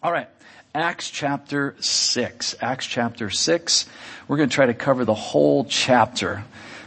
[0.00, 0.28] All right.
[0.76, 2.54] Acts chapter 6.
[2.60, 3.86] Acts chapter 6.
[4.28, 6.44] We're going to try to cover the whole chapter.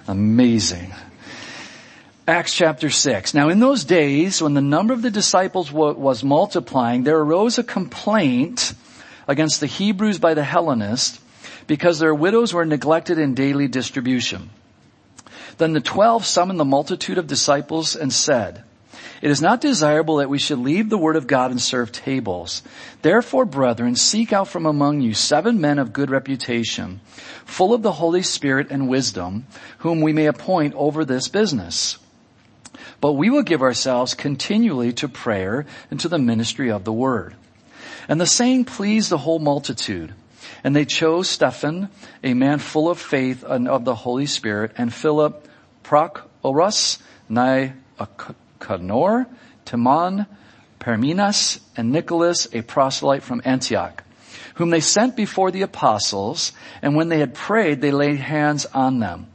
[0.08, 0.94] Amazing.
[2.26, 3.34] Acts chapter 6.
[3.34, 7.64] Now in those days, when the number of the disciples was multiplying, there arose a
[7.64, 8.74] complaint
[9.28, 11.20] against the Hebrews by the Hellenists
[11.68, 14.52] because their widows were neglected in daily distribution.
[15.58, 18.64] Then the twelve summoned the multitude of disciples and said,
[19.22, 22.64] it is not desirable that we should leave the word of God and serve tables.
[23.04, 27.02] Therefore, brethren, seek out from among you seven men of good reputation,
[27.46, 29.46] full of the Holy Spirit and wisdom,
[29.80, 32.00] whom we may appoint over this business.
[33.00, 37.36] But we will give ourselves continually to prayer and to the ministry of the word.
[38.08, 40.14] And the saying pleased the whole multitude.
[40.64, 41.90] And they chose Stephen,
[42.24, 45.48] a man full of faith and of the Holy Spirit, and Philip,
[45.84, 47.00] Prochorus,
[48.62, 49.28] Nicanor,
[49.66, 50.26] Timon,
[50.80, 54.04] Parmenas, and Nicholas, a proselyte from Antioch,
[54.56, 59.00] whom they sent before the apostles, and when they had prayed, they laid hands on
[59.00, 59.28] them.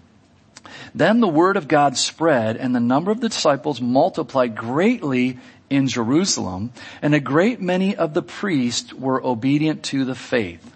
[0.94, 5.88] Then the word of God spread, and the number of the disciples multiplied greatly in
[5.88, 10.72] Jerusalem, and a great many of the priests were obedient to the faith.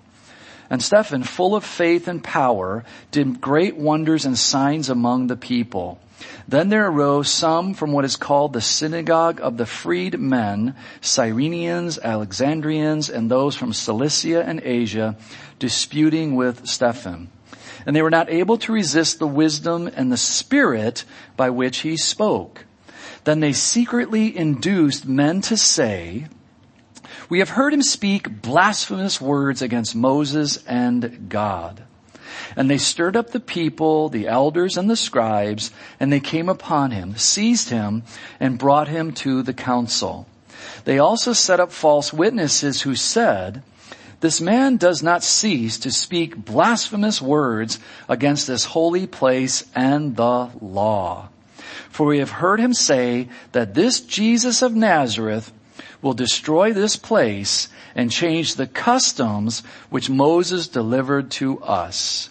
[0.69, 5.99] And Stephen, full of faith and power, did great wonders and signs among the people.
[6.51, 12.03] Then there arose some from what is called the synagogue of the freed men, Cyrenians,
[12.03, 15.17] Alexandrians, and those from Cilicia and Asia,
[15.61, 17.31] disputing with Stephen.
[17.87, 21.05] And they were not able to resist the wisdom and the spirit
[21.37, 22.65] by which he spoke.
[23.23, 26.27] Then they secretly induced men to say,
[27.29, 31.85] we have heard him speak blasphemous words against Moses and God.
[32.57, 36.91] And they stirred up the people, the elders and the scribes, and they came upon
[36.91, 38.03] him, seized him,
[38.39, 40.27] and brought him to the council.
[40.85, 43.63] They also set up false witnesses who said,
[44.21, 50.51] this man does not cease to speak blasphemous words against this holy place and the
[50.61, 51.31] law.
[51.89, 55.53] For we have heard him say that this Jesus of Nazareth
[56.03, 62.31] will destroy this place and change the customs which Moses delivered to us.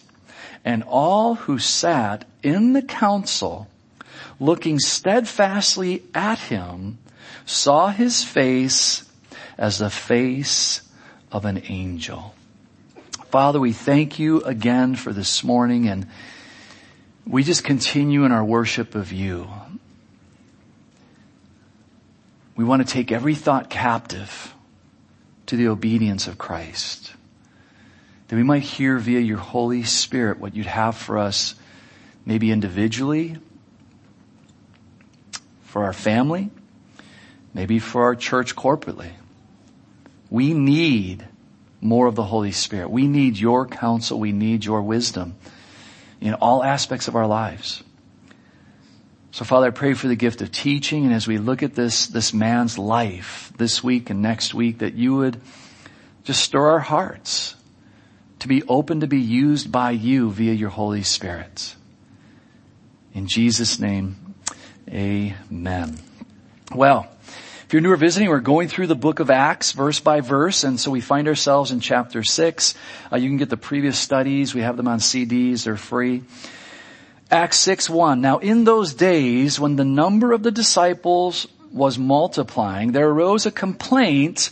[0.64, 3.68] And all who sat in the council,
[4.40, 6.98] looking steadfastly at him,
[7.46, 9.04] saw his face
[9.58, 10.82] as the face
[11.32, 12.34] of an angel.
[13.30, 16.08] Father, we thank you again for this morning and
[17.26, 19.48] we just continue in our worship of you.
[22.56, 24.54] We want to take every thought captive
[25.50, 27.14] to the obedience of Christ
[28.28, 31.56] that we might hear via your Holy Spirit what you'd have for us,
[32.24, 33.36] maybe individually,
[35.64, 36.52] for our family,
[37.56, 39.10] maybe for our church corporately.
[40.30, 41.28] We need
[41.82, 42.92] more of the Holy Spirit.
[42.92, 44.20] We need your counsel.
[44.20, 45.36] We need your wisdom
[46.22, 47.84] in all aspects of our lives.
[49.32, 52.08] So Father, I pray for the gift of teaching and as we look at this,
[52.08, 55.40] this man's life this week and next week that you would
[56.24, 57.56] just stir our hearts
[58.40, 61.76] to be open to be used by you via your Holy Spirit.
[63.14, 64.16] In Jesus name,
[64.90, 65.98] amen.
[66.74, 67.08] Well,
[67.66, 70.64] if you're new or visiting, we're going through the book of Acts verse by verse,
[70.64, 72.76] and so we find ourselves in chapter 6.
[73.12, 74.56] Uh, you can get the previous studies.
[74.56, 75.66] We have them on CDs.
[75.66, 76.24] They're free.
[77.32, 78.22] Acts 6 1.
[78.22, 83.52] Now in those days when the number of the disciples was multiplying, there arose a
[83.52, 84.50] complaint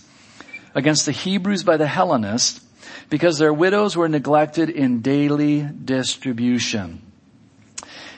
[0.75, 2.61] against the Hebrews by the Hellenists
[3.09, 7.01] because their widows were neglected in daily distribution.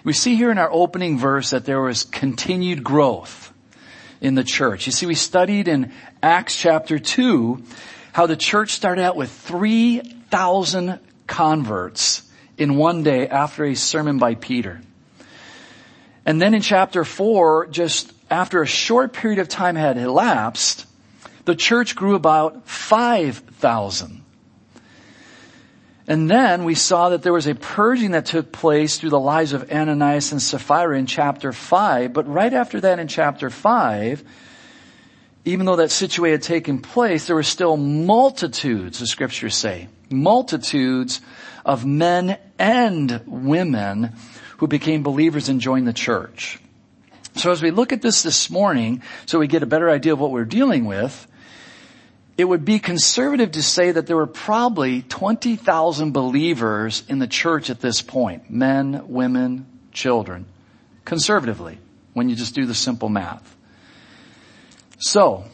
[0.03, 3.53] We see here in our opening verse that there was continued growth
[4.19, 4.85] in the church.
[4.85, 7.63] You see, we studied in Acts chapter 2
[8.11, 12.28] how the church started out with 3,000 converts
[12.59, 14.81] in one day after a sermon by Peter.
[16.25, 20.85] And then in chapter 4, just after a short period of time had elapsed,
[21.45, 24.23] the church grew about 5,000.
[26.07, 29.53] And then we saw that there was a purging that took place through the lives
[29.53, 32.11] of Ananias and Sapphira in chapter 5.
[32.13, 34.23] But right after that in chapter 5,
[35.45, 41.21] even though that situation had taken place, there were still multitudes, the scriptures say, multitudes
[41.65, 44.13] of men and women
[44.57, 46.59] who became believers and joined the church.
[47.35, 50.19] So as we look at this this morning, so we get a better idea of
[50.19, 51.27] what we're dealing with,
[52.37, 57.69] it would be conservative to say that there were probably 20,000 believers in the church
[57.69, 58.49] at this point.
[58.49, 60.45] Men, women, children.
[61.05, 61.77] Conservatively,
[62.13, 63.55] when you just do the simple math.
[64.99, 65.45] So,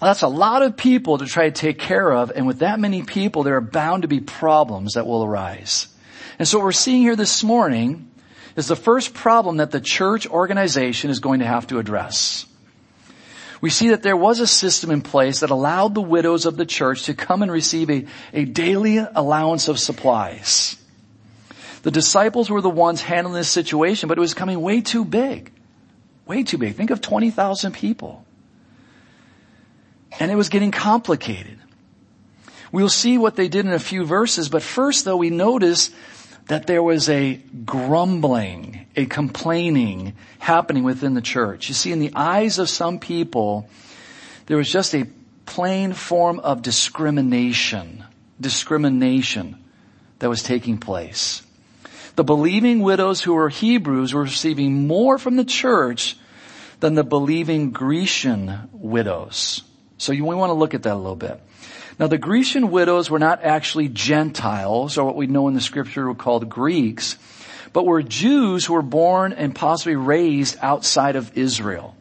[0.00, 3.02] That's a lot of people to try to take care of, and with that many
[3.02, 5.88] people, there are bound to be problems that will arise.
[6.38, 8.08] And so what we're seeing here this morning
[8.54, 12.46] is the first problem that the church organization is going to have to address.
[13.60, 16.66] We see that there was a system in place that allowed the widows of the
[16.66, 20.76] church to come and receive a, a daily allowance of supplies.
[21.82, 25.50] The disciples were the ones handling this situation, but it was coming way too big.
[26.26, 26.76] Way too big.
[26.76, 28.24] Think of 20,000 people.
[30.18, 31.58] And it was getting complicated.
[32.72, 35.90] We'll see what they did in a few verses, but first though we notice
[36.48, 37.34] that there was a
[37.64, 41.68] grumbling, a complaining happening within the church.
[41.68, 43.68] You see, in the eyes of some people,
[44.46, 45.06] there was just a
[45.46, 48.04] plain form of discrimination,
[48.40, 49.62] discrimination
[50.18, 51.42] that was taking place.
[52.16, 56.16] The believing widows who were Hebrews were receiving more from the church
[56.80, 59.62] than the believing Grecian widows.
[59.98, 61.40] So we want to look at that a little bit.
[61.98, 66.06] Now the Grecian widows were not actually Gentiles or what we know in the scripture
[66.06, 67.18] were called Greeks,
[67.72, 71.96] but were Jews who were born and possibly raised outside of Israel.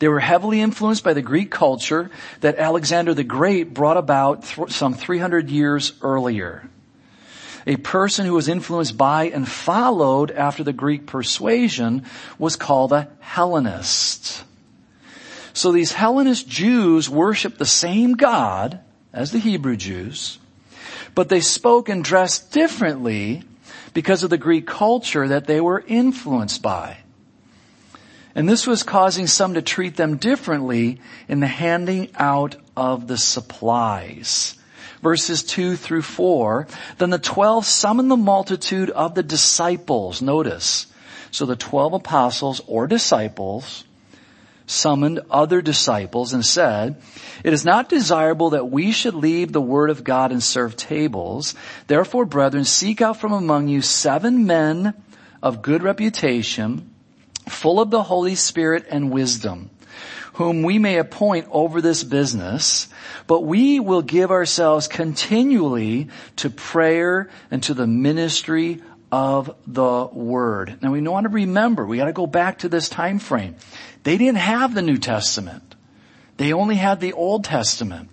[0.00, 2.10] They were heavily influenced by the Greek culture
[2.40, 6.68] that Alexander the Great brought about th- some 300 years earlier.
[7.66, 12.04] A person who was influenced by and followed after the Greek persuasion
[12.38, 14.42] was called a Hellenist.
[15.52, 18.80] So these Hellenist Jews worshiped the same God
[19.12, 20.38] as the Hebrew Jews,
[21.14, 23.42] but they spoke and dressed differently
[23.92, 26.98] because of the Greek culture that they were influenced by.
[28.34, 33.18] And this was causing some to treat them differently in the handing out of the
[33.18, 34.56] supplies.
[35.02, 36.68] Verses 2 through 4,
[36.98, 40.22] then the twelve summoned the multitude of the disciples.
[40.22, 40.86] Notice.
[41.30, 43.84] So the twelve apostles or disciples
[44.70, 47.00] summoned other disciples and said,
[47.42, 51.54] it is not desirable that we should leave the word of God and serve tables.
[51.86, 54.94] Therefore, brethren, seek out from among you seven men
[55.42, 56.90] of good reputation,
[57.48, 59.70] full of the Holy Spirit and wisdom,
[60.34, 62.88] whom we may appoint over this business,
[63.26, 68.80] but we will give ourselves continually to prayer and to the ministry
[69.12, 70.78] of the word.
[70.80, 73.56] Now we want to remember, we got to go back to this time frame.
[74.02, 75.74] They didn't have the New Testament.
[76.36, 78.08] They only had the Old Testament.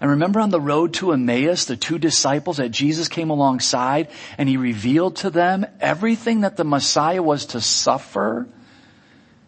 [0.00, 4.48] And remember on the road to Emmaus, the two disciples that Jesus came alongside and
[4.48, 8.46] he revealed to them everything that the Messiah was to suffer?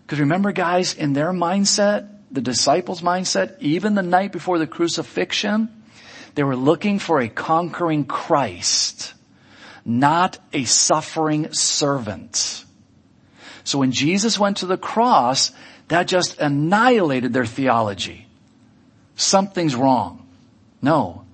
[0.02, 5.68] Because remember guys, in their mindset, the disciples mindset, even the night before the crucifixion,
[6.34, 9.14] they were looking for a conquering Christ
[9.88, 12.64] not a suffering servant.
[13.68, 15.52] So when Jesus went to the cross,
[15.88, 18.26] that just annihilated their theology.
[19.14, 20.26] Something's wrong.
[20.80, 21.26] No.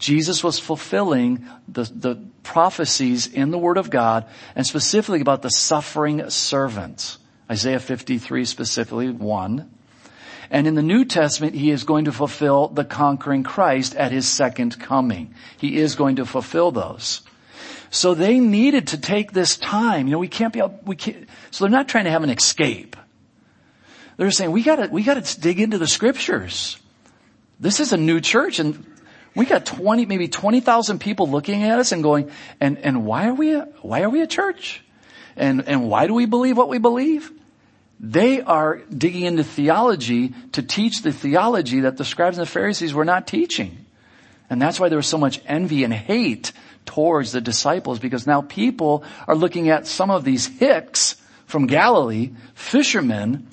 [0.00, 5.48] Jesus was fulfilling the, the prophecies in the Word of God and specifically about the
[5.48, 7.18] suffering servant.
[7.48, 9.70] Isaiah 53 specifically, one.
[10.50, 14.26] And in the New Testament, he is going to fulfill the conquering Christ at his
[14.26, 15.34] second coming.
[15.56, 17.22] He is going to fulfill those.
[17.90, 20.06] So they needed to take this time.
[20.06, 22.96] You know, we can't be, we can't, so they're not trying to have an escape.
[24.16, 26.78] They're saying, we gotta, we gotta dig into the scriptures.
[27.60, 28.84] This is a new church and
[29.34, 33.34] we got 20, maybe 20,000 people looking at us and going, and, and why are
[33.34, 34.82] we, a, why are we a church?
[35.36, 37.30] And, and why do we believe what we believe?
[38.00, 42.94] They are digging into theology to teach the theology that the scribes and the Pharisees
[42.94, 43.84] were not teaching.
[44.48, 46.52] And that's why there was so much envy and hate
[46.86, 51.16] towards the disciples because now people are looking at some of these hicks
[51.46, 53.46] from Galilee, fishermen,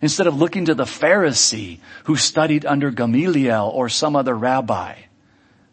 [0.00, 4.94] instead of looking to the Pharisee who studied under Gamaliel or some other rabbi.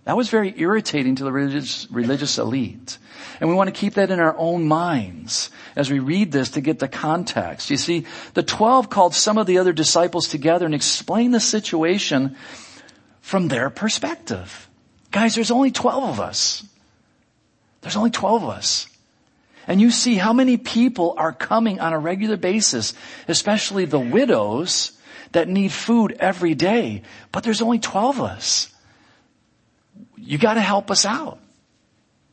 [0.06, 2.98] That was very irritating to the religious, religious elite.
[3.40, 6.62] And we want to keep that in our own minds as we read this to
[6.62, 7.70] get the context.
[7.70, 12.36] You see, the twelve called some of the other disciples together and explained the situation
[13.22, 14.70] from their perspective.
[15.12, 16.64] Guys, there's only 12 of us.
[17.86, 18.88] There's only 12 of us.
[19.68, 22.96] And you see how many people are coming on a regular basis,
[23.27, 24.94] especially the widows
[25.34, 27.04] that need food every day.
[27.32, 28.74] But there's only 12 of us.
[30.18, 31.38] You gotta help us out.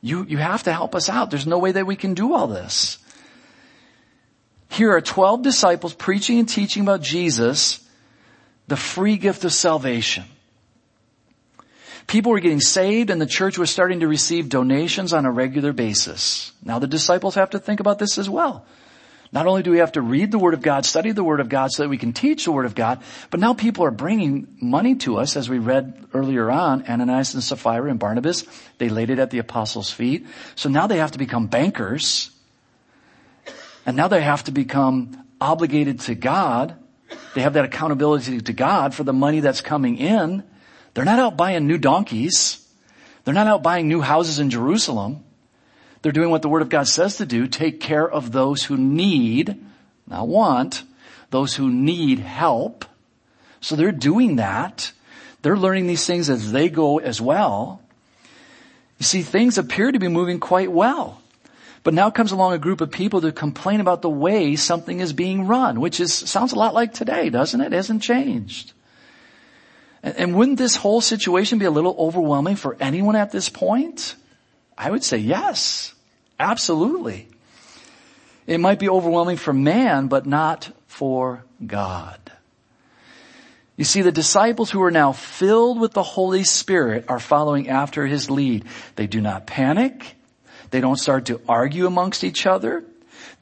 [0.01, 1.31] You, you have to help us out.
[1.31, 2.97] There's no way that we can do all this.
[4.71, 7.87] Here are 12 disciples preaching and teaching about Jesus,
[8.69, 10.25] the free gift of salvation.
[12.07, 15.73] People were getting saved and the church was starting to receive donations on a regular
[15.73, 16.53] basis.
[16.63, 18.67] Now the disciples have to think about this as well.
[19.33, 21.49] Not only do we have to read the Word of God, study the Word of
[21.49, 24.47] God so that we can teach the Word of God, but now people are bringing
[24.61, 28.45] money to us as we read earlier on, Ananias and Sapphira and Barnabas,
[28.77, 30.27] they laid it at the apostles' feet.
[30.55, 32.31] So now they have to become bankers.
[33.87, 36.77] And now they have to become obligated to God.
[37.35, 40.45] They have that accountability to God for the money that's coming in.
[40.95, 42.67] They're not out buying new donkeys.
[43.25, 45.25] They're not out buying new houses in Jerusalem.
[46.03, 48.77] They're doing what the Word of God says to do, take care of those who
[48.77, 49.65] need,
[50.07, 50.83] not want,
[51.31, 52.85] those who need help.
[53.61, 54.93] So they're doing that.
[55.43, 57.81] They're learning these things as they go as well.
[58.99, 61.21] You see, things appear to be moving quite well.
[61.85, 65.13] But now comes along a group of people to complain about the way something is
[65.13, 67.73] being run, which is, sounds a lot like today, doesn't it?
[67.73, 68.73] It hasn't changed.
[70.03, 74.17] And, wouldn't this whole situation be a little overwhelming for anyone at this point?
[74.77, 75.95] I would say yes.
[76.41, 77.29] Absolutely.
[78.47, 82.19] It might be overwhelming for man, but not for God.
[83.77, 88.07] You see, the disciples who are now filled with the Holy Spirit are following after
[88.07, 88.65] His lead.
[88.97, 90.17] They do not panic.
[90.71, 92.85] They don't start to argue amongst each other.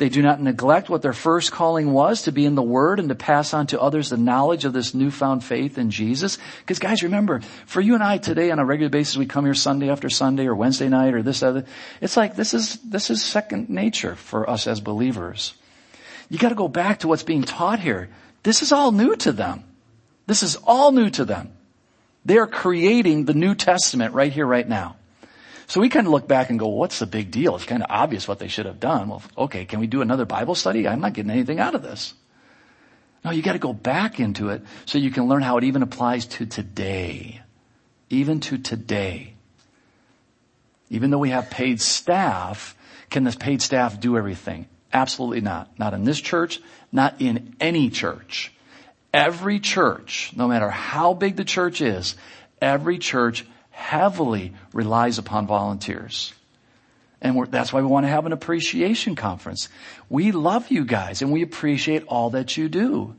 [0.00, 3.10] They do not neglect what their first calling was to be in the Word and
[3.10, 6.38] to pass on to others the knowledge of this newfound faith in Jesus.
[6.60, 9.52] Because guys, remember, for you and I today on a regular basis, we come here
[9.52, 11.66] Sunday after Sunday or Wednesday night or this other.
[12.00, 15.52] It's like this is, this is second nature for us as believers.
[16.30, 18.08] You gotta go back to what's being taught here.
[18.42, 19.64] This is all new to them.
[20.26, 21.52] This is all new to them.
[22.24, 24.96] They are creating the New Testament right here, right now.
[25.70, 27.54] So we kind of look back and go, what's the big deal?
[27.54, 29.08] It's kind of obvious what they should have done.
[29.08, 30.88] Well, okay, can we do another Bible study?
[30.88, 32.12] I'm not getting anything out of this.
[33.24, 36.26] No, you gotta go back into it so you can learn how it even applies
[36.26, 37.40] to today.
[38.08, 39.34] Even to today.
[40.88, 42.76] Even though we have paid staff,
[43.08, 44.66] can this paid staff do everything?
[44.92, 45.78] Absolutely not.
[45.78, 46.60] Not in this church,
[46.90, 48.52] not in any church.
[49.14, 52.16] Every church, no matter how big the church is,
[52.60, 53.46] every church
[53.80, 56.34] heavily relies upon volunteers.
[57.22, 59.68] And that's why we want to have an appreciation conference.
[60.08, 63.14] We love you guys and we appreciate all that you do.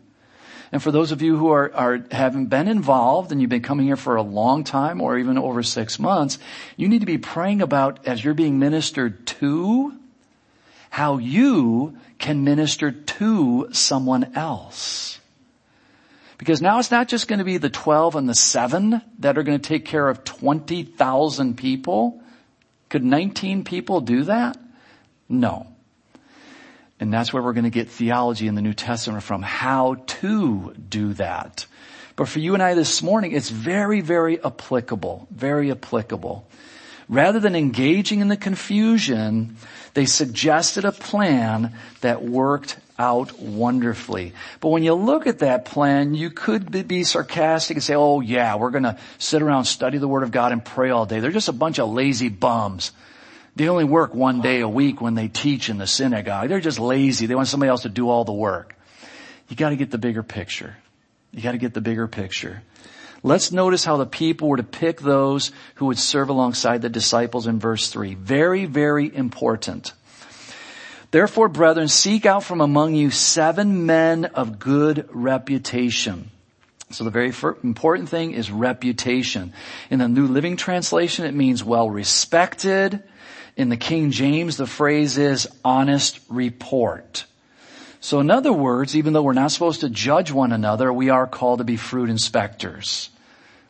[0.71, 3.85] And for those of you who are, are, haven't been involved and you've been coming
[3.85, 6.39] here for a long time or even over six months,
[6.77, 9.93] you need to be praying about as you're being ministered to,
[10.91, 15.20] how you can minister to someone else.
[16.41, 19.43] Because now it's not just going to be the 12 and the 7 that are
[19.43, 22.19] going to take care of 20,000 people.
[22.89, 24.57] Could 19 people do that?
[25.29, 25.67] No.
[26.99, 30.73] And that's where we're going to get theology in the New Testament from, how to
[30.73, 31.67] do that.
[32.15, 36.47] But for you and I this morning, it's very, very applicable, very applicable.
[37.07, 39.57] Rather than engaging in the confusion,
[39.93, 44.33] they suggested a plan that worked out wonderfully.
[44.59, 48.55] But when you look at that plan, you could be sarcastic and say, oh yeah,
[48.55, 51.19] we're gonna sit around, study the Word of God and pray all day.
[51.19, 52.91] They're just a bunch of lazy bums.
[53.55, 56.47] They only work one day a week when they teach in the synagogue.
[56.47, 57.25] They're just lazy.
[57.25, 58.75] They want somebody else to do all the work.
[59.49, 60.77] You gotta get the bigger picture.
[61.31, 62.61] You gotta get the bigger picture.
[63.23, 67.45] Let's notice how the people were to pick those who would serve alongside the disciples
[67.47, 68.15] in verse 3.
[68.15, 69.93] Very, very important.
[71.11, 76.31] Therefore, brethren, seek out from among you seven men of good reputation.
[76.89, 79.53] So the very important thing is reputation.
[79.89, 83.03] In the New Living Translation, it means well respected.
[83.57, 87.25] In the King James, the phrase is honest report.
[87.99, 91.27] So in other words, even though we're not supposed to judge one another, we are
[91.27, 93.09] called to be fruit inspectors.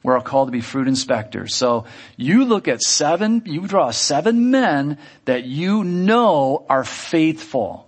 [0.04, 1.54] We're all called to be fruit inspectors.
[1.54, 1.86] So
[2.18, 7.88] you look at seven, you draw seven men that you know are faithful.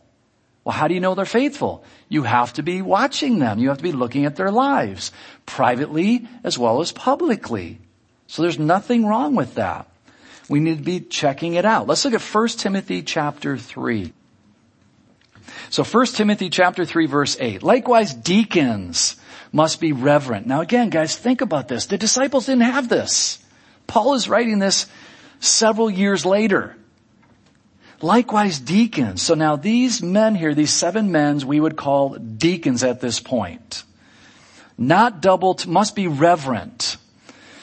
[0.63, 1.84] Well, how do you know they're faithful?
[2.08, 3.60] You have to be watching them.
[3.60, 5.12] You have to be looking at their lives,
[5.46, 7.79] privately as well as publicly.
[8.27, 9.89] So there's nothing wrong with that.
[10.48, 11.88] We need to be checking it out.
[11.88, 14.13] Let's look at 1 Timothy chapter 3.
[15.70, 17.63] So 1 Timothy chapter 3 verse 8.
[17.63, 19.17] Likewise deacons
[19.53, 20.48] must be reverent.
[20.48, 21.86] Now again, guys, think about this.
[21.86, 23.38] The disciples didn't have this.
[23.88, 24.88] Paul is writing this
[25.39, 26.75] several years later.
[28.01, 29.22] Likewise deacons.
[29.22, 33.83] So now these men here, these seven men, we would call deacons at this point.
[34.77, 36.98] Not double, must be reverent.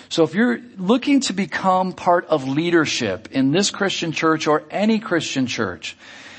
[0.09, 5.01] So if you're looking to become part of leadership in this Christian church or any
[5.01, 5.97] Christian church,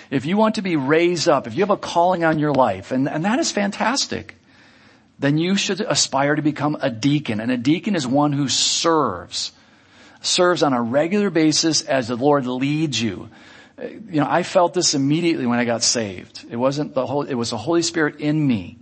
[0.10, 2.92] if you want to be raised up, if you have a calling on your life,
[2.92, 4.36] and, and that is fantastic
[5.22, 7.40] then you should aspire to become a deacon.
[7.40, 9.52] And a deacon is one who serves,
[10.22, 13.30] serves on a regular basis as the Lord leads you.
[13.78, 16.46] Uh, you know, I felt this immediately when I got saved.
[16.50, 18.80] It wasn't the whole, it was the Holy Spirit in me.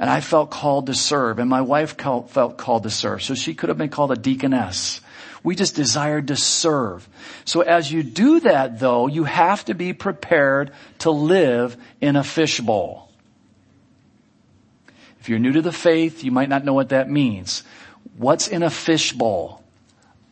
[0.00, 3.22] And I felt called to serve and my wife felt called to serve.
[3.22, 5.00] So she could have been called a deaconess.
[5.44, 7.08] We just desired to serve.
[7.44, 12.24] So as you do that though, you have to be prepared to live in a
[12.24, 13.03] fishbowl.
[15.24, 17.62] If you're new to the faith, you might not know what that means.
[18.18, 19.64] What's in a fishbowl?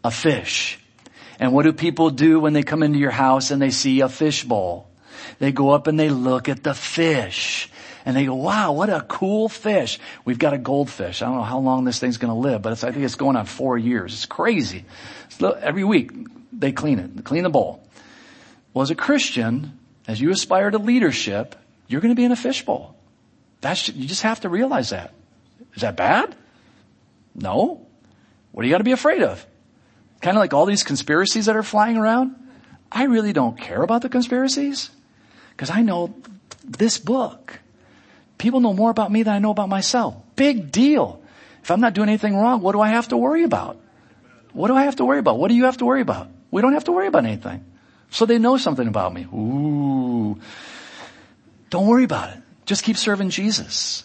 [0.05, 0.79] A fish.
[1.41, 4.11] And what do people do when they come into your house and they see a
[4.11, 4.87] fishbowl?
[5.39, 7.71] They go up and they look at the fish.
[8.05, 9.99] And they go, wow, what a cool fish.
[10.27, 11.23] We've got a goldfish.
[11.23, 13.37] I don't know how long this thing's going to live, but I think it's going
[13.37, 14.13] on four years.
[14.13, 14.85] It's crazy.
[15.41, 16.13] Every week
[16.53, 17.83] they clean it, they clean the bowl.
[18.75, 21.57] Well, as a Christian, as you aspire to leadership,
[21.89, 22.95] you're going to be in a fishbowl.
[23.63, 25.15] That's, you just have to realize that.
[25.75, 26.37] Is that bad?
[27.35, 27.87] No.
[28.51, 29.47] What do you got to be afraid of?
[30.21, 32.37] Kind of like all these conspiracies that are flying around.
[32.91, 34.91] I really don't care about the conspiracies
[35.51, 36.15] because I know
[36.63, 37.61] this book.
[38.37, 40.17] People know more about me than I know about myself.
[40.37, 41.23] Big deal.
[41.63, 43.81] If I'm not doing anything wrong, what do I have to worry about?
[44.53, 45.39] What do I have to worry about?
[45.39, 46.29] What do you have to worry about?
[46.51, 47.65] We don't have to worry about anything.
[48.11, 49.27] So they know something about me.
[49.33, 50.39] Ooh.
[51.71, 52.43] Don't worry about it.
[52.73, 54.03] Just keep serving Jesus.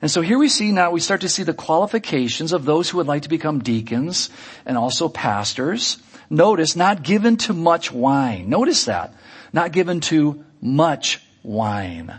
[0.00, 2.96] And so here we see now, we start to see the qualifications of those who
[2.98, 4.28] would like to become deacons
[4.66, 6.02] and also pastors.
[6.28, 8.48] Notice, not given to much wine.
[8.48, 9.14] Notice that.
[9.52, 12.12] Not given to much wine.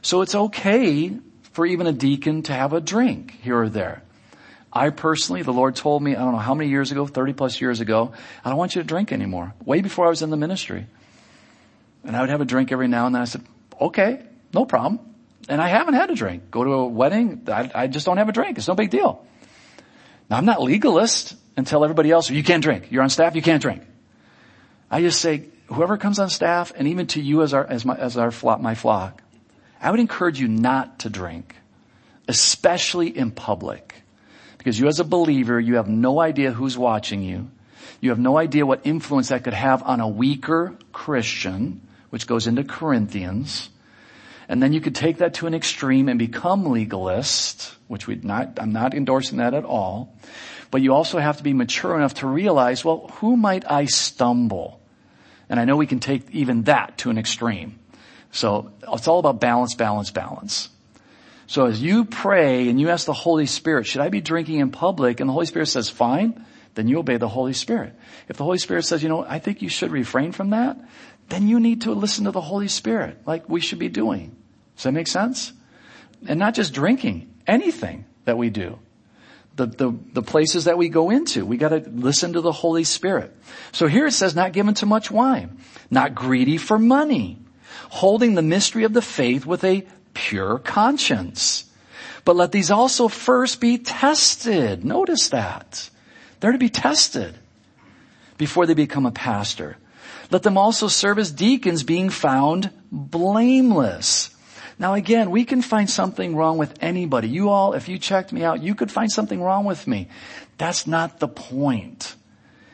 [0.00, 1.16] So it's okay
[1.52, 4.02] for even a deacon to have a drink here or there.
[4.72, 7.60] I personally, the Lord told me, I don't know how many years ago, 30 plus
[7.60, 8.10] years ago,
[8.44, 9.54] I don't want you to drink anymore.
[9.64, 10.84] Way before I was in the ministry.
[12.02, 13.22] And I would have a drink every now and then.
[13.22, 13.44] I said,
[13.80, 14.20] okay,
[14.52, 15.11] no problem.
[15.48, 16.50] And I haven't had a drink.
[16.50, 18.58] Go to a wedding, I, I just don't have a drink.
[18.58, 19.24] It's no big deal.
[20.30, 22.90] Now I'm not legalist and tell everybody else, you can't drink.
[22.90, 23.82] You're on staff, you can't drink.
[24.90, 27.96] I just say, whoever comes on staff and even to you as our, as my,
[27.96, 29.22] as our flock, my flock,
[29.80, 31.56] I would encourage you not to drink,
[32.28, 33.94] especially in public.
[34.58, 37.50] Because you as a believer, you have no idea who's watching you.
[38.00, 42.46] You have no idea what influence that could have on a weaker Christian, which goes
[42.46, 43.68] into Corinthians.
[44.52, 48.58] And then you could take that to an extreme and become legalist, which we not,
[48.60, 50.14] I'm not endorsing that at all.
[50.70, 54.78] But you also have to be mature enough to realize, well, who might I stumble?
[55.48, 57.78] And I know we can take even that to an extreme.
[58.30, 60.68] So it's all about balance, balance, balance.
[61.46, 64.70] So as you pray and you ask the Holy Spirit, should I be drinking in
[64.70, 65.20] public?
[65.20, 67.94] And the Holy Spirit says, fine, then you obey the Holy Spirit.
[68.28, 70.78] If the Holy Spirit says, you know, I think you should refrain from that,
[71.30, 74.36] then you need to listen to the Holy Spirit like we should be doing.
[74.82, 75.52] Does that make sense?
[76.26, 78.80] And not just drinking, anything that we do.
[79.54, 83.32] The, the, the places that we go into, we gotta listen to the Holy Spirit.
[83.70, 87.38] So here it says not given to much wine, not greedy for money,
[87.90, 91.70] holding the mystery of the faith with a pure conscience.
[92.24, 94.84] But let these also first be tested.
[94.84, 95.90] Notice that.
[96.40, 97.38] They're to be tested
[98.36, 99.76] before they become a pastor.
[100.32, 104.30] Let them also serve as deacons being found blameless.
[104.78, 107.28] Now again, we can find something wrong with anybody.
[107.28, 110.08] You all, if you checked me out, you could find something wrong with me.
[110.58, 112.16] That's not the point.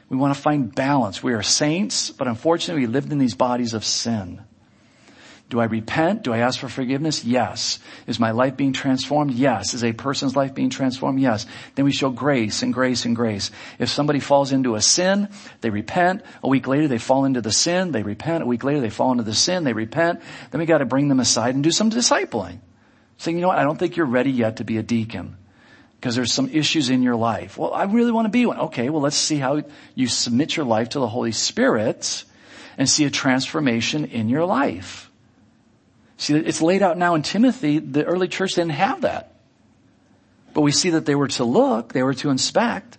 [0.08, 1.22] We want to find balance.
[1.22, 4.40] We are saints, but unfortunately we lived in these bodies of sin.
[5.50, 6.24] Do I repent?
[6.24, 7.24] Do I ask for forgiveness?
[7.24, 7.78] Yes.
[8.06, 9.32] Is my life being transformed?
[9.32, 9.72] Yes.
[9.72, 11.20] Is a person's life being transformed?
[11.20, 11.46] Yes.
[11.74, 13.50] Then we show grace and grace and grace.
[13.78, 15.30] If somebody falls into a sin,
[15.62, 16.22] they repent.
[16.42, 18.42] A week later they fall into the sin, they repent.
[18.42, 20.20] A week later they fall into the sin, they repent.
[20.50, 22.58] Then we gotta bring them aside and do some discipling.
[23.16, 25.38] Saying, you know what, I don't think you're ready yet to be a deacon.
[25.98, 27.56] Because there's some issues in your life.
[27.56, 28.60] Well, I really want to be one.
[28.60, 29.62] Okay, well let's see how
[29.94, 32.24] you submit your life to the Holy Spirit
[32.76, 35.07] and see a transformation in your life.
[36.18, 37.78] See, it's laid out now in Timothy.
[37.78, 39.32] The early church didn't have that.
[40.52, 42.98] But we see that they were to look, they were to inspect.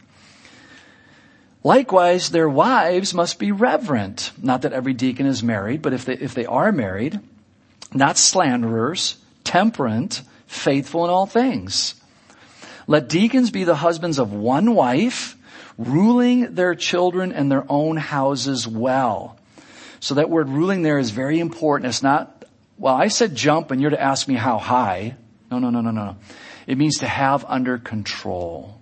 [1.62, 4.32] Likewise, their wives must be reverent.
[4.42, 7.20] Not that every deacon is married, but if they, if they are married,
[7.94, 11.96] not slanderers, temperate, faithful in all things.
[12.88, 15.36] Let deacons be the husbands of one wife,
[15.78, 19.38] ruling their children and their own houses well.
[20.00, 21.90] So that word ruling there is very important.
[21.90, 22.39] It's not
[22.80, 25.18] well, I said jump and you're to ask me how high.
[25.52, 26.16] No, no, no, no, no.
[26.66, 28.80] It means to have under control.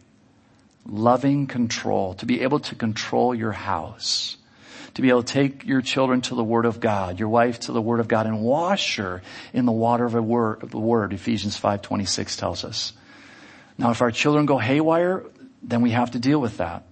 [0.86, 2.14] Loving control.
[2.16, 4.38] To be able to control your house.
[4.94, 7.72] To be able to take your children to the Word of God, your wife to
[7.72, 11.60] the Word of God and wash her in the water of, word, the Word, Ephesians
[11.60, 12.94] 5.26 tells us.
[13.78, 15.24] Now if our children go haywire,
[15.64, 16.87] then we have to deal with that.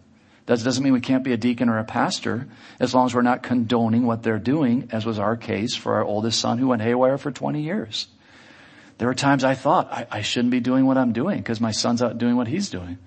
[0.45, 2.47] That doesn't mean we can't be a deacon or a pastor
[2.79, 6.03] as long as we're not condoning what they're doing, as was our case for our
[6.03, 8.07] oldest son who went haywire for 20 years.
[8.97, 11.71] There were times I thought I, I shouldn't be doing what I'm doing because my
[11.71, 12.99] son's out doing what he's doing.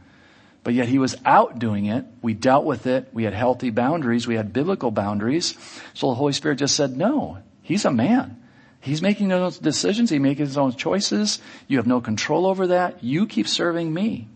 [0.65, 2.05] But yet he was out doing it.
[2.21, 3.09] We dealt with it.
[3.13, 4.27] We had healthy boundaries.
[4.27, 5.57] We had biblical boundaries.
[5.95, 8.43] So the Holy Spirit just said, no, he's a man.
[8.81, 10.11] He's making those decisions.
[10.11, 11.41] He makes his own choices.
[11.69, 13.03] You have no control over that.
[13.03, 14.29] You keep serving me.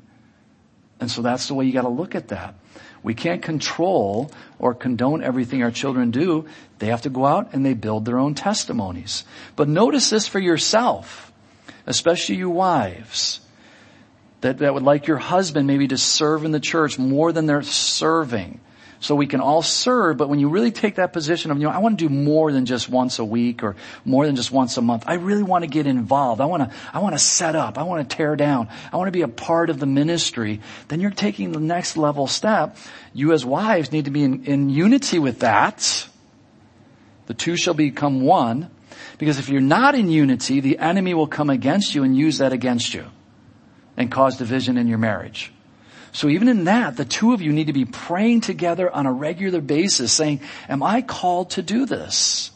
[1.01, 2.55] And so that's the way you gotta look at that.
[3.03, 6.47] We can't control or condone everything our children do.
[6.79, 9.25] They have to go out and they build their own testimonies.
[9.57, 11.33] But notice this for yourself,
[11.87, 13.41] especially you wives
[14.43, 17.62] that, that would like your husband maybe to serve in the church more than they're
[17.62, 18.61] serving.
[19.03, 21.71] So we can all serve, but when you really take that position of, you know,
[21.71, 24.77] I want to do more than just once a week or more than just once
[24.77, 25.03] a month.
[25.09, 26.41] I really want to get involved.
[26.41, 27.79] I want to, I want to set up.
[27.79, 28.69] I want to tear down.
[28.93, 30.61] I want to be a part of the ministry.
[30.87, 32.77] Then you're taking the next level step.
[33.12, 36.07] You as wives need to be in, in unity with that.
[37.27, 38.71] The two shall become one.
[39.19, 42.53] Because if you're not in unity, the enemy will come against you and use that
[42.53, 43.07] against you
[43.97, 45.53] and cause division in your marriage.
[46.12, 49.12] So even in that, the two of you need to be praying together on a
[49.12, 52.51] regular basis saying, am I called to do this?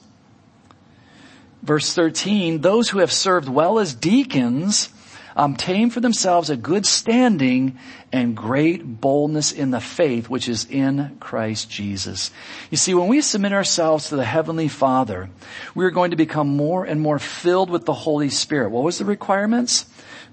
[1.63, 4.91] Verse 13, those who have served well as deacons
[5.35, 7.79] um, obtain for themselves a good standing
[8.13, 12.31] and great boldness in the faith which is in Christ Jesus.
[12.71, 15.29] You see, when we submit ourselves to the Heavenly Father,
[15.75, 18.71] we are going to become more and more filled with the Holy Spirit.
[18.71, 19.87] What was the requirements?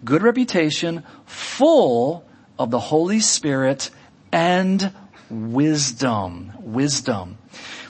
[0.03, 2.25] good reputation, full
[2.57, 3.89] of the Holy Spirit
[4.31, 4.93] and
[5.29, 6.51] wisdom.
[6.59, 7.37] Wisdom.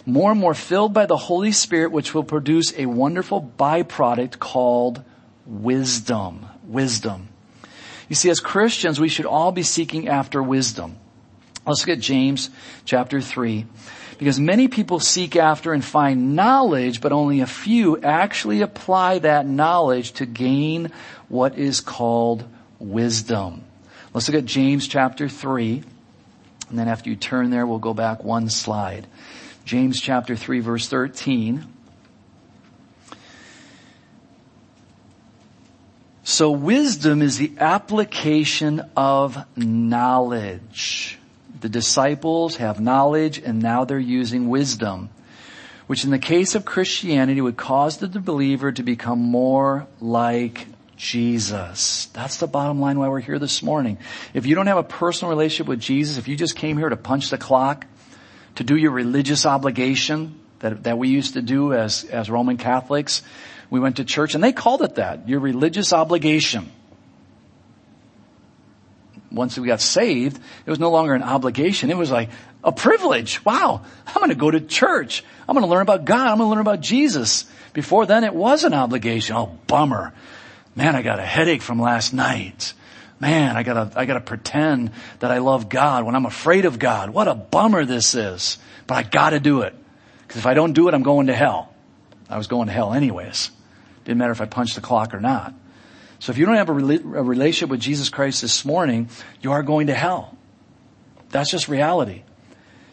[0.05, 5.03] More and more filled by the Holy Spirit, which will produce a wonderful byproduct called
[5.45, 6.45] wisdom.
[6.65, 7.29] Wisdom.
[8.09, 10.97] You see, as Christians, we should all be seeking after wisdom.
[11.65, 12.49] Let's look at James
[12.83, 13.65] chapter 3.
[14.17, 19.45] Because many people seek after and find knowledge, but only a few actually apply that
[19.45, 20.91] knowledge to gain
[21.29, 22.43] what is called
[22.79, 23.63] wisdom.
[24.13, 25.83] Let's look at James chapter 3.
[26.69, 29.07] And then after you turn there, we'll go back one slide.
[29.65, 31.65] James chapter 3 verse 13.
[36.23, 41.17] So wisdom is the application of knowledge.
[41.59, 45.09] The disciples have knowledge and now they're using wisdom,
[45.87, 52.07] which in the case of Christianity would cause the believer to become more like Jesus.
[52.13, 53.97] That's the bottom line why we're here this morning.
[54.33, 56.97] If you don't have a personal relationship with Jesus, if you just came here to
[56.97, 57.85] punch the clock,
[58.55, 63.23] to do your religious obligation that, that we used to do as, as Roman Catholics,
[63.69, 66.71] we went to church and they called it that, your religious obligation
[69.33, 71.89] once we got saved, it was no longer an obligation.
[71.89, 72.29] It was like
[72.63, 73.43] a privilege.
[73.43, 73.81] Wow.
[74.05, 75.23] I'm going to go to church.
[75.47, 76.27] I'm going to learn about God.
[76.27, 77.45] I'm going to learn about Jesus.
[77.73, 79.35] Before then it was an obligation.
[79.35, 80.13] Oh, bummer.
[80.75, 82.73] Man, I got a headache from last night.
[83.19, 87.11] Man, I gotta, I gotta pretend that I love God when I'm afraid of God.
[87.11, 88.57] What a bummer this is.
[88.87, 89.75] But I gotta do it.
[90.27, 91.73] Cause if I don't do it, I'm going to hell.
[92.29, 93.51] I was going to hell anyways.
[94.05, 95.53] Didn't matter if I punched the clock or not.
[96.19, 99.09] So if you don't have a, a relationship with Jesus Christ this morning,
[99.41, 100.35] you are going to hell.
[101.29, 102.23] That's just reality.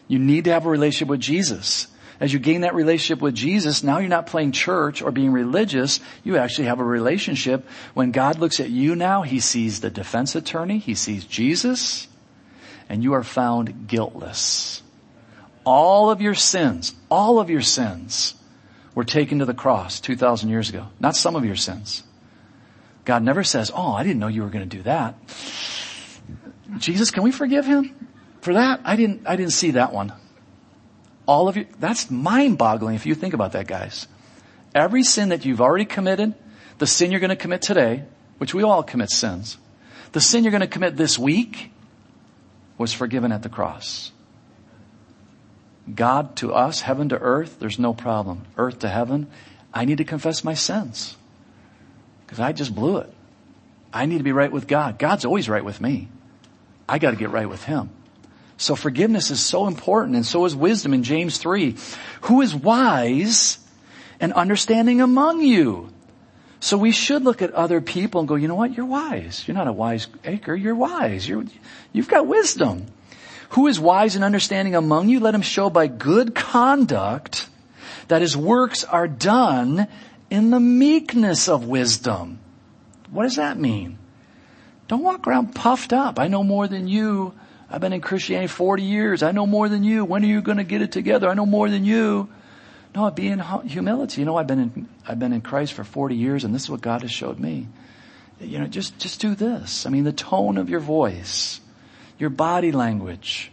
[0.07, 1.87] You need to have a relationship with Jesus.
[2.21, 5.99] As you gain that relationship with Jesus, now you're not playing church or being religious.
[6.23, 7.65] You actually have a relationship.
[7.95, 12.07] When God looks at you now, He sees the defense attorney, He sees Jesus,
[12.87, 14.83] and you are found guiltless.
[15.65, 18.35] All of your sins, all of your sins
[18.93, 20.89] were taken to the cross 2,000 years ago.
[20.99, 22.03] Not some of your sins.
[23.03, 25.15] God never says, oh, I didn't know you were going to do that.
[26.77, 28.09] Jesus, can we forgive him
[28.41, 28.81] for that?
[28.83, 30.13] I didn't, I didn't see that one.
[31.25, 34.07] All of you, that's mind boggling if you think about that, guys.
[34.73, 36.33] Every sin that you've already committed,
[36.77, 38.03] the sin you're going to commit today,
[38.37, 39.57] which we all commit sins,
[40.13, 41.71] the sin you're going to commit this week
[42.77, 44.11] was forgiven at the cross.
[45.93, 48.45] God to us, heaven to earth, there's no problem.
[48.57, 49.27] Earth to heaven,
[49.73, 51.15] I need to confess my sins.
[52.25, 53.13] Because I just blew it.
[53.93, 54.97] I need to be right with God.
[54.97, 56.07] God's always right with me.
[56.87, 57.89] I gotta get right with Him.
[58.61, 61.75] So forgiveness is so important and so is wisdom in James 3.
[62.21, 63.57] Who is wise
[64.19, 65.89] and understanding among you?
[66.59, 68.77] So we should look at other people and go, you know what?
[68.77, 69.47] You're wise.
[69.47, 70.53] You're not a wise acre.
[70.53, 71.27] You're wise.
[71.27, 71.45] You're,
[71.91, 72.85] you've got wisdom.
[73.49, 75.19] Who is wise and understanding among you?
[75.19, 77.49] Let him show by good conduct
[78.09, 79.87] that his works are done
[80.29, 82.37] in the meekness of wisdom.
[83.09, 83.97] What does that mean?
[84.87, 86.19] Don't walk around puffed up.
[86.19, 87.33] I know more than you.
[87.71, 89.23] I've been in Christianity 40 years.
[89.23, 90.03] I know more than you.
[90.03, 91.29] When are you going to get it together?
[91.29, 92.29] I know more than you.
[92.93, 94.21] No, be in humility.
[94.21, 96.69] You know, I've been in, I've been in Christ for 40 years and this is
[96.69, 97.67] what God has showed me.
[98.41, 99.85] You know, just, just do this.
[99.85, 101.61] I mean, the tone of your voice,
[102.19, 103.51] your body language,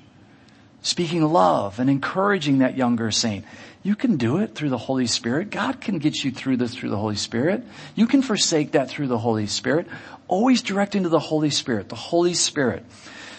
[0.83, 3.45] speaking love and encouraging that younger saint.
[3.85, 5.51] You can do it through the Holy Spirit.
[5.51, 7.63] God can get you through this through the Holy Spirit.
[7.95, 9.87] You can forsake that through the Holy Spirit.
[10.27, 12.85] Always directing to the Holy Spirit, the Holy Spirit.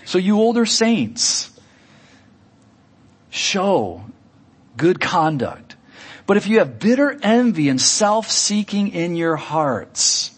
[0.09, 1.51] So you older saints,
[3.29, 4.03] show
[4.75, 5.75] good conduct.
[6.25, 10.31] But if you have bitter envy and self-seeking in your hearts,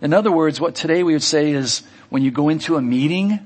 [0.00, 3.44] in other words, what today we would say is when you go into a meeting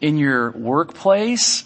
[0.00, 1.64] in your workplace,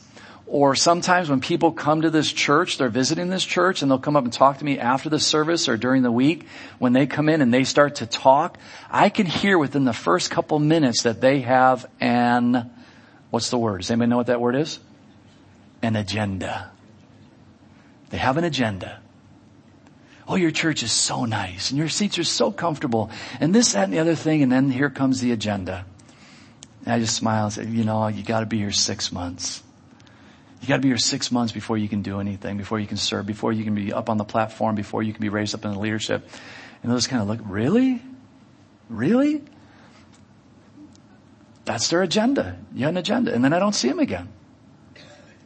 [0.49, 4.17] or sometimes when people come to this church, they're visiting this church and they'll come
[4.17, 6.49] up and talk to me after the service or during the week.
[6.81, 8.59] When they come in and they start to talk,
[8.91, 12.69] I can hear within the first couple minutes that they have an,
[13.33, 13.81] what's the word?
[13.81, 14.79] Does anybody know what that word is?
[15.81, 16.71] An agenda.
[18.11, 19.01] They have an agenda.
[20.29, 23.85] Oh, your church is so nice and your seats are so comfortable and this, that,
[23.85, 24.43] and the other thing.
[24.43, 25.87] And then here comes the agenda.
[26.85, 29.63] And I just smile and say, you know, you gotta be here six months.
[30.61, 33.25] You gotta be here six months before you can do anything, before you can serve,
[33.25, 35.73] before you can be up on the platform, before you can be raised up in
[35.73, 36.23] the leadership.
[36.83, 38.03] And they'll just kind of look, really?
[38.91, 39.43] Really?
[41.65, 42.59] That's their agenda.
[42.75, 43.33] You had an agenda.
[43.33, 44.29] And then I don't see them again.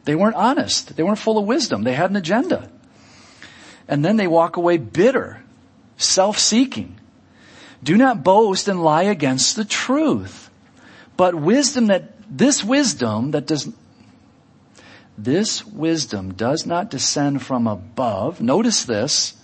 [0.05, 0.95] They weren't honest.
[0.95, 1.83] They weren't full of wisdom.
[1.83, 2.69] They had an agenda.
[3.87, 5.43] And then they walk away bitter,
[5.97, 6.97] self-seeking.
[7.83, 10.49] Do not boast and lie against the truth.
[11.15, 13.71] But wisdom that, this wisdom that does,
[15.17, 18.41] this wisdom does not descend from above.
[18.41, 19.35] Notice this.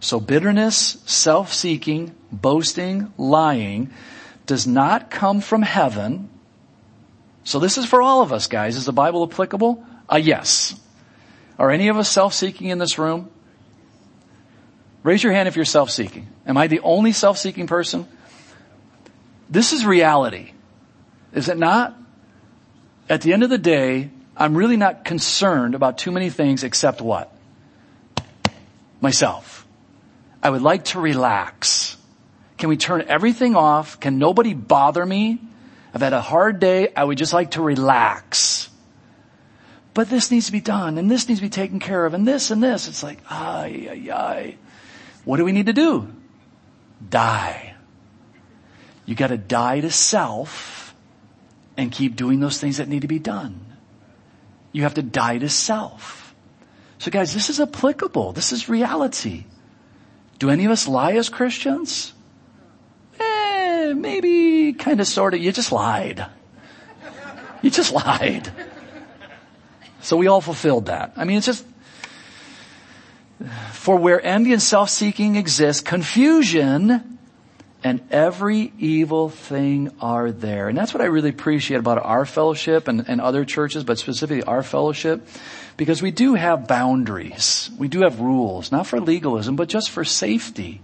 [0.00, 3.90] So bitterness, self-seeking, boasting, lying
[4.46, 6.28] does not come from heaven.
[7.44, 8.76] So this is for all of us guys.
[8.76, 9.84] Is the Bible applicable?
[10.08, 10.78] A yes.
[11.58, 13.30] Are any of us self-seeking in this room?
[15.02, 16.26] Raise your hand if you're self-seeking.
[16.46, 18.06] Am I the only self-seeking person?
[19.50, 20.52] This is reality.
[21.32, 21.94] Is it not?
[23.08, 27.00] At the end of the day, I'm really not concerned about too many things except
[27.00, 27.30] what?
[29.00, 29.66] Myself.
[30.42, 31.96] I would like to relax.
[32.64, 34.00] Can we turn everything off?
[34.00, 35.38] Can nobody bother me?
[35.92, 36.90] I've had a hard day.
[36.96, 38.70] I would just like to relax.
[39.92, 42.26] But this needs to be done and this needs to be taken care of and
[42.26, 42.88] this and this.
[42.88, 44.56] It's like, ay, ay, ay.
[45.26, 46.08] What do we need to do?
[47.06, 47.74] Die.
[49.04, 50.94] You gotta die to self
[51.76, 53.60] and keep doing those things that need to be done.
[54.72, 56.34] You have to die to self.
[56.96, 58.32] So guys, this is applicable.
[58.32, 59.44] This is reality.
[60.38, 62.13] Do any of us lie as Christians?
[63.84, 65.40] Eh, maybe kind of sort of.
[65.40, 66.26] You just lied.
[67.62, 68.50] You just lied.
[70.00, 71.12] So we all fulfilled that.
[71.16, 71.64] I mean, it's just,
[73.72, 77.18] for where envy and self-seeking exist, confusion
[77.82, 80.68] and every evil thing are there.
[80.68, 84.42] And that's what I really appreciate about our fellowship and, and other churches, but specifically
[84.42, 85.26] our fellowship,
[85.76, 87.70] because we do have boundaries.
[87.78, 90.80] We do have rules, not for legalism, but just for safety.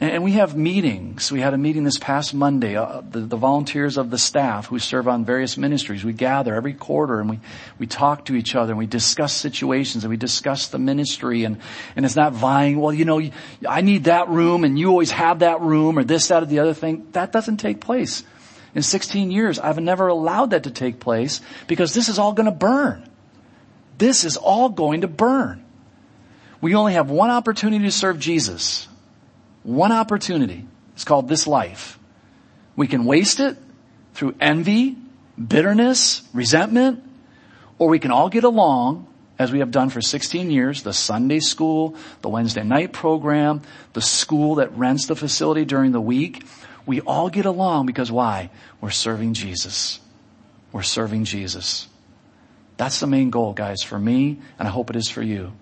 [0.00, 1.32] And we have meetings.
[1.32, 2.76] We had a meeting this past Monday.
[2.76, 6.72] Uh, the, the, volunteers of the staff who serve on various ministries, we gather every
[6.72, 7.40] quarter and we,
[7.80, 11.58] we talk to each other and we discuss situations and we discuss the ministry and,
[11.96, 13.20] and it's not vying, well, you know,
[13.68, 16.60] I need that room and you always have that room or this, that, or the
[16.60, 17.08] other thing.
[17.12, 18.22] That doesn't take place.
[18.76, 22.46] In 16 years, I've never allowed that to take place because this is all going
[22.46, 23.08] to burn.
[23.96, 25.64] This is all going to burn.
[26.60, 28.87] We only have one opportunity to serve Jesus
[29.62, 30.66] one opportunity.
[30.94, 31.98] It's called this life.
[32.76, 33.56] We can waste it
[34.14, 34.96] through envy,
[35.36, 37.02] bitterness, resentment,
[37.78, 39.06] or we can all get along
[39.38, 44.00] as we have done for 16 years, the Sunday school, the Wednesday night program, the
[44.00, 46.44] school that rents the facility during the week.
[46.86, 48.50] We all get along because why?
[48.80, 50.00] We're serving Jesus.
[50.72, 51.86] We're serving Jesus.
[52.76, 55.52] That's the main goal, guys, for me, and I hope it is for you.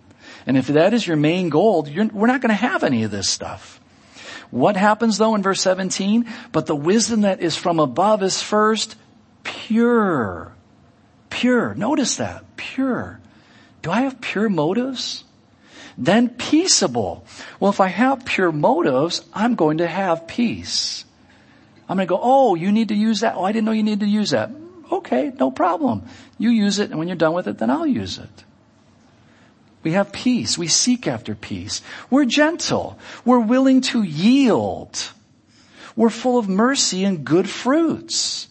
[0.47, 3.29] And if that is your main goal, we're not going to have any of this
[3.29, 3.81] stuff.
[4.51, 6.27] What happens though in verse 17?
[6.53, 8.97] But the wisdom that is from above is first
[9.43, 10.53] pure.
[11.31, 11.75] Pure.
[11.75, 12.57] Notice that.
[12.57, 13.21] Pure.
[13.83, 15.25] Do I have pure motives?
[15.99, 17.25] Then peaceable.
[17.59, 21.05] Well, if I have pure motives, I'm going to have peace.
[21.89, 23.35] I'm going to go, oh, you need to use that.
[23.37, 24.51] Oh, I didn't know you needed to use that.
[24.91, 26.03] Okay, no problem.
[26.39, 28.45] You use it and when you're done with it, then I'll use it.
[29.87, 30.59] We have peace.
[30.59, 31.81] We seek after peace.
[32.11, 32.99] We're gentle.
[33.25, 34.99] We're willing to yield.
[35.95, 38.49] We're full of mercy and good fruits.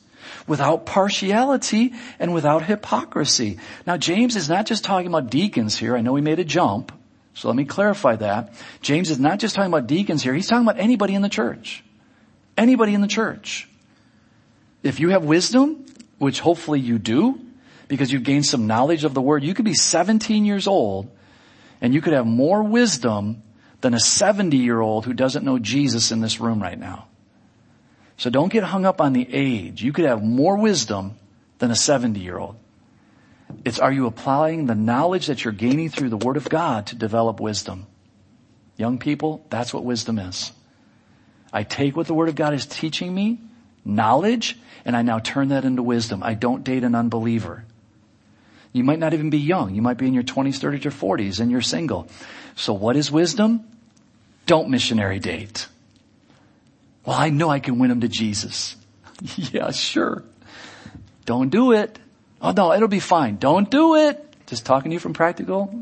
[0.48, 3.60] without partiality and without hypocrisy.
[3.86, 5.98] Now James is not just talking about deacons here.
[5.98, 6.93] I know he made a jump.
[7.34, 8.54] So let me clarify that.
[8.82, 10.34] James is not just talking about deacons here.
[10.34, 11.84] He's talking about anybody in the church.
[12.58, 13.67] Anybody in the church.
[14.84, 15.84] If you have wisdom,
[16.17, 17.41] which hopefully you do,
[17.89, 21.10] because you've gained some knowledge of the word, you could be 17 years old
[21.81, 23.43] and you could have more wisdom
[23.81, 27.07] than a 70 year old who doesn't know Jesus in this room right now.
[28.17, 29.83] So don't get hung up on the age.
[29.83, 31.15] You could have more wisdom
[31.59, 32.55] than a 70 year old.
[33.63, 36.95] It's are you applying the knowledge that you're gaining through the Word of God to
[36.95, 37.88] develop wisdom?
[38.77, 40.51] Young people, that's what wisdom is.
[41.53, 43.39] I take what the Word of God is teaching me,
[43.85, 46.21] knowledge, and I now turn that into wisdom.
[46.23, 47.65] I don't date an unbeliever.
[48.75, 49.73] You might not even be young.
[49.73, 52.09] You might be in your 20s, 30s, or 40s and you're single.
[52.57, 53.65] So what is wisdom?
[54.47, 55.69] Don't missionary date.
[57.05, 58.75] Well, I know I can win them to Jesus.
[59.38, 60.25] yeah, sure.
[61.23, 61.97] Don't do it.
[62.41, 63.38] Oh no, it'll be fine.
[63.38, 64.21] Don't do it.
[64.45, 65.73] Just talking to you from practical.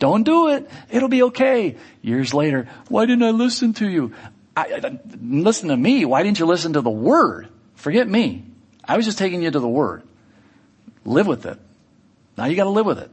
[0.00, 0.68] Don't do it.
[0.90, 1.76] It'll be okay.
[2.02, 4.12] Years later, why didn't I listen to you?
[4.56, 6.04] I, I, listen to me.
[6.04, 7.46] Why didn't you listen to the word?
[7.76, 8.44] Forget me.
[8.84, 10.02] I was just taking you to the word.
[11.04, 11.60] Live with it.
[12.36, 13.10] Now you gotta live with it.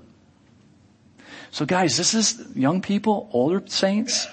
[1.52, 4.28] So guys, this is young people, older saints,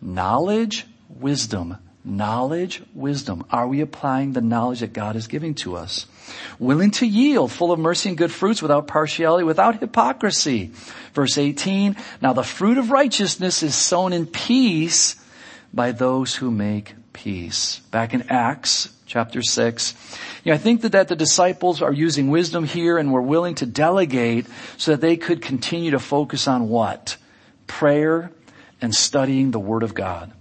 [0.00, 1.78] knowledge, wisdom.
[2.06, 3.46] Knowledge, wisdom.
[3.50, 6.04] Are we applying the knowledge that God is giving to us?
[6.58, 10.70] Willing to yield, full of mercy and good fruits, without partiality, without hypocrisy.
[11.14, 15.16] Verse 18, now the fruit of righteousness is sown in peace
[15.72, 17.78] by those who make peace.
[17.90, 19.94] Back in Acts chapter 6.
[20.44, 23.54] You know, I think that, that the disciples are using wisdom here and were willing
[23.56, 24.46] to delegate
[24.76, 27.16] so that they could continue to focus on what?
[27.66, 28.30] Prayer
[28.82, 30.32] and studying the Word of God.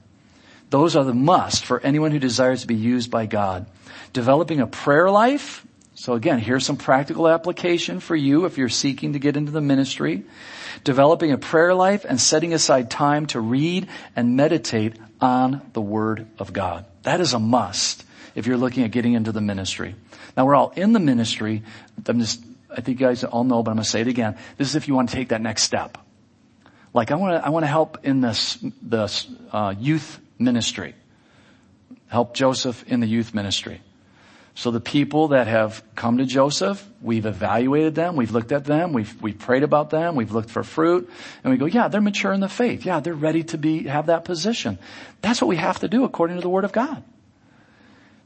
[0.70, 3.68] Those are the must for anyone who desires to be used by God.
[4.12, 5.66] Developing a prayer life.
[5.94, 9.62] So again, here's some practical application for you if you're seeking to get into the
[9.62, 10.24] ministry.
[10.84, 16.28] Developing a prayer life and setting aside time to read and meditate on the Word
[16.38, 16.86] of God.
[17.04, 18.04] That is a must
[18.36, 19.96] if you're looking at getting into the ministry.
[20.36, 21.64] Now we're all in the ministry.
[22.06, 24.38] I'm just, I think you guys all know, but I'm going to say it again.
[24.58, 25.98] This is if you want to take that next step.
[26.94, 30.94] Like I want to, I want to help in this, this, uh, youth ministry.
[32.08, 33.82] Help Joseph in the youth ministry.
[34.56, 38.94] So the people that have come to Joseph, we've evaluated them, we've looked at them,
[38.94, 41.10] we've, we've prayed about them, we've looked for fruit,
[41.44, 42.86] and we go, yeah, they're mature in the faith.
[42.86, 44.78] Yeah, they're ready to be, have that position.
[45.22, 47.04] That's what we have to do according to the Word of God.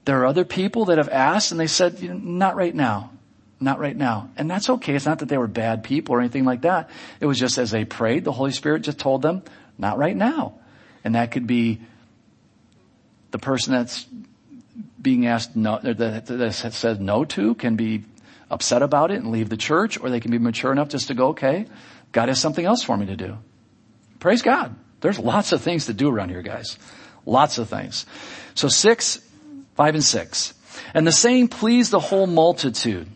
[0.03, 3.11] There are other people that have asked and they said, not right now.
[3.59, 4.29] Not right now.
[4.37, 4.95] And that's okay.
[4.95, 6.89] It's not that they were bad people or anything like that.
[7.19, 9.43] It was just as they prayed, the Holy Spirit just told them,
[9.77, 10.55] not right now.
[11.03, 11.81] And that could be
[13.31, 14.05] the person that's
[15.07, 18.03] being asked no, that, that says no to can be
[18.51, 21.13] upset about it and leave the church, or they can be mature enough just to
[21.13, 21.65] go, okay,
[22.11, 23.37] God has something else for me to do.
[24.19, 24.75] Praise God.
[24.99, 26.77] There's lots of things to do around here, guys.
[27.25, 28.05] Lots of things.
[28.53, 29.23] So six,
[29.75, 30.53] five and six.
[30.93, 33.07] And the saying pleased the whole multitude.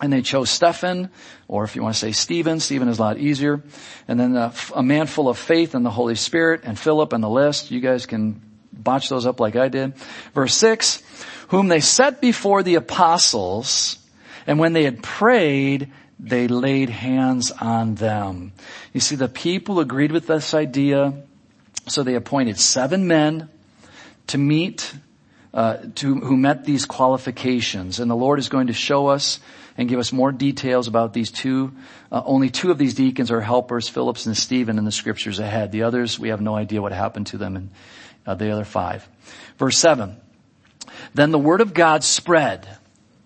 [0.00, 1.10] And they chose Stephen,
[1.48, 3.60] or if you want to say Stephen, Stephen is a lot easier.
[4.08, 7.12] And then uh, a, a man full of faith and the Holy Spirit, and Philip
[7.12, 7.70] and the list.
[7.70, 8.40] You guys can
[8.72, 9.94] botch those up like I did.
[10.32, 11.02] Verse six,
[11.50, 13.98] whom they set before the apostles,
[14.46, 18.52] and when they had prayed, they laid hands on them.
[18.92, 21.12] You see, the people agreed with this idea,
[21.88, 23.48] so they appointed seven men
[24.28, 24.94] to meet,
[25.52, 27.98] uh, to, who met these qualifications.
[27.98, 29.40] And the Lord is going to show us
[29.76, 31.72] and give us more details about these two.
[32.12, 35.72] Uh, only two of these deacons are helpers, Phillips and Stephen, in the scriptures ahead.
[35.72, 37.56] The others, we have no idea what happened to them.
[37.56, 37.70] And
[38.24, 39.08] uh, the other five.
[39.58, 40.16] Verse seven.
[41.14, 42.66] Then the word of God spread.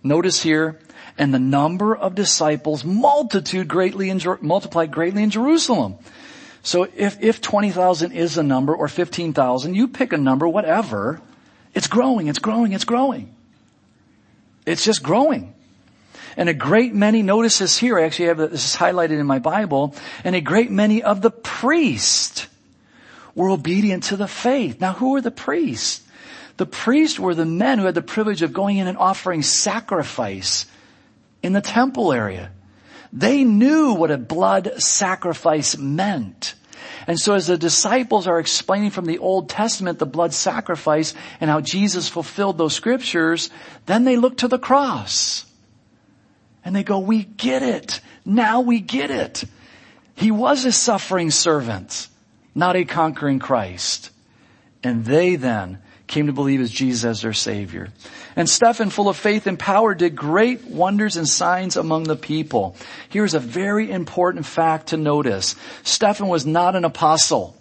[0.02, 0.78] Notice here,
[1.16, 5.96] and the number of disciples multitude greatly in, multiplied greatly in Jerusalem.
[6.62, 11.20] So if, if 20,000 is a number or 15,000, you pick a number, whatever,
[11.74, 13.34] it's growing, it's growing, it's growing.
[14.64, 15.54] It's just growing.
[16.36, 19.38] And a great many, notice this here, I actually have this is highlighted in my
[19.38, 19.94] Bible,
[20.24, 22.48] and a great many of the priests
[23.34, 24.80] were obedient to the faith.
[24.80, 26.03] Now who were the priests?
[26.56, 30.66] The priests were the men who had the privilege of going in and offering sacrifice
[31.42, 32.50] in the temple area.
[33.12, 36.54] They knew what a blood sacrifice meant.
[37.06, 41.50] And so as the disciples are explaining from the Old Testament the blood sacrifice and
[41.50, 43.50] how Jesus fulfilled those scriptures,
[43.86, 45.44] then they look to the cross.
[46.64, 48.00] And they go, we get it.
[48.24, 49.44] Now we get it.
[50.14, 52.08] He was a suffering servant
[52.54, 54.10] not a conquering Christ.
[54.82, 57.88] And they then came to believe as Jesus as their Savior.
[58.36, 62.76] And Stephen, full of faith and power, did great wonders and signs among the people.
[63.08, 65.56] Here's a very important fact to notice.
[65.82, 67.56] Stephen was not an apostle.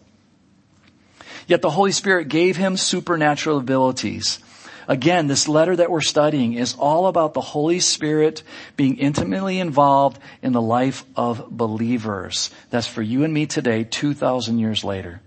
[1.48, 4.40] Yet the Holy Spirit gave him supernatural abilities.
[4.88, 8.44] Again, this letter that we're studying is all about the Holy Spirit
[8.76, 12.50] being intimately involved in the life of believers.
[12.70, 15.22] That's for you and me today, 2,000 years later.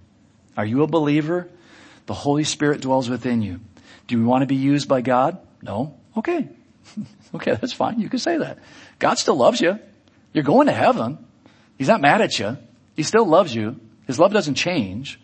[0.57, 1.49] Are you a believer?
[2.07, 3.61] The Holy Spirit dwells within you.
[4.07, 5.38] Do we want to be used by God?
[5.62, 5.94] No?
[6.16, 6.48] Okay.
[7.34, 8.00] okay, that's fine.
[8.00, 8.59] You can say that.
[8.98, 9.78] God still loves you.
[10.32, 11.18] You're going to heaven.
[11.76, 12.57] He's not mad at you.
[12.94, 13.80] He still loves you.
[14.07, 15.20] His love doesn't change.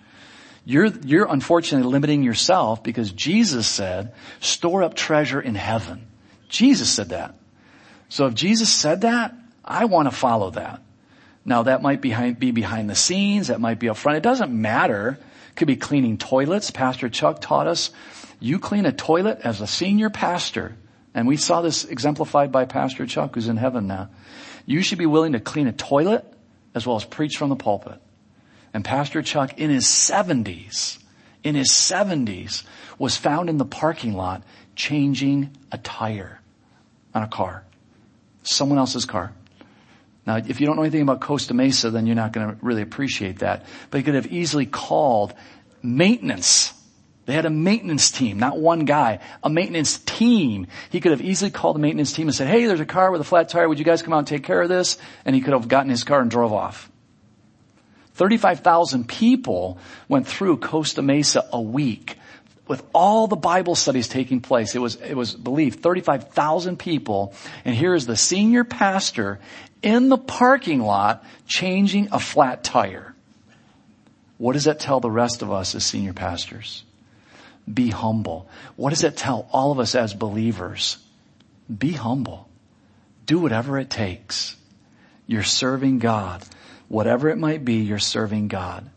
[0.65, 6.07] You're, you're unfortunately limiting yourself because Jesus said, store up treasure in heaven.
[6.49, 7.35] Jesus said that.
[8.09, 10.81] So if Jesus said that, I want to follow that.
[11.45, 14.19] Now that might behind, be behind the scenes, that might be up front.
[14.19, 15.19] It doesn't matter.
[15.55, 16.71] Could be cleaning toilets.
[16.71, 17.91] Pastor Chuck taught us,
[18.41, 20.77] you clean a toilet as a senior pastor,
[21.15, 24.09] and we saw this exemplified by Pastor Chuck who's in heaven now.
[24.67, 26.25] You should be willing to clean a toilet
[26.75, 28.01] as well as preach from the pulpit.
[28.75, 30.99] And Pastor Chuck in his seventies,
[31.45, 32.65] in his seventies,
[32.99, 34.43] was found in the parking lot
[34.75, 36.41] changing a tire
[37.15, 37.65] on a car.
[38.43, 39.33] Someone else's car.
[40.27, 42.83] Now, if you don't know anything about Costa Mesa, then you're not going to really
[42.83, 43.67] appreciate that.
[43.91, 45.35] But he could have easily called
[45.83, 46.73] maintenance.
[47.27, 50.67] They had a maintenance team, not one guy, a maintenance team.
[50.91, 53.21] He could have easily called the maintenance team and said, hey, there's a car with
[53.21, 53.69] a flat tire.
[53.69, 54.99] Would you guys come out and take care of this?
[55.25, 56.91] And he could have gotten his car and drove off.
[58.15, 62.19] 35,000 people went through Costa Mesa a week
[62.69, 64.75] with all the Bible studies taking place.
[64.75, 67.35] It was, it was believed 35,000 people.
[67.65, 69.41] And here is the senior pastor
[69.83, 73.15] in the parking lot changing a flat tire.
[74.39, 76.85] What does that tell the rest of us as senior pastors?
[77.73, 78.49] Be humble.
[78.77, 80.99] What does it tell all of us as believers?
[81.79, 82.49] Be humble.
[83.27, 84.57] Do whatever it takes.
[85.27, 86.43] You're serving God.
[86.89, 88.89] Whatever it might be, you're serving God.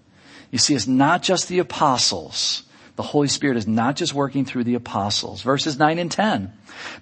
[0.51, 2.63] You see, it's not just the apostles.
[2.95, 5.41] The Holy Spirit is not just working through the apostles.
[5.41, 6.53] Verses 9 and 10.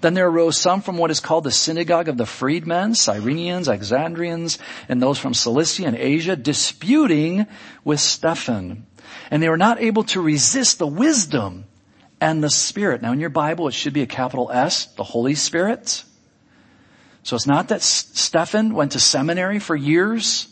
[0.01, 4.57] Then there arose some from what is called the synagogue of the freedmen, Cyrenians, Alexandrians,
[4.89, 7.45] and those from Cilicia and Asia, disputing
[7.83, 8.87] with Stephen.
[9.29, 11.65] And they were not able to resist the wisdom
[12.19, 13.03] and the Spirit.
[13.03, 16.03] Now in your Bible, it should be a capital S, the Holy Spirit.
[17.21, 20.47] So it's not that Stephen went to seminary for years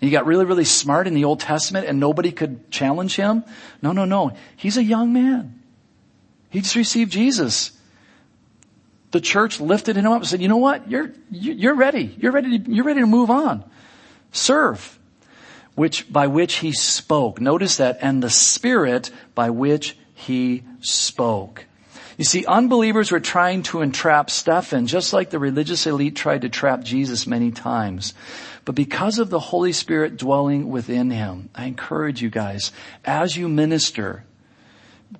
[0.00, 3.44] he got really, really smart in the Old Testament and nobody could challenge him.
[3.82, 4.32] No, no, no.
[4.56, 5.60] He's a young man.
[6.50, 7.72] He just received Jesus.
[9.10, 10.90] The church lifted him up and said, you know what?
[10.90, 12.14] You're, you're ready.
[12.18, 13.64] You're ready to, you're ready to move on.
[14.32, 14.98] Serve.
[15.74, 17.40] Which, by which he spoke.
[17.40, 17.98] Notice that.
[18.00, 21.64] And the spirit by which he spoke.
[22.16, 26.48] You see, unbelievers were trying to entrap Stephen, just like the religious elite tried to
[26.48, 28.12] trap Jesus many times.
[28.68, 32.70] But because of the Holy Spirit dwelling within him, I encourage you guys,
[33.02, 34.26] as you minister,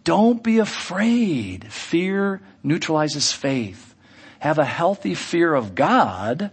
[0.04, 1.72] don't be afraid.
[1.72, 3.94] Fear neutralizes faith.
[4.40, 6.50] Have a healthy fear of God,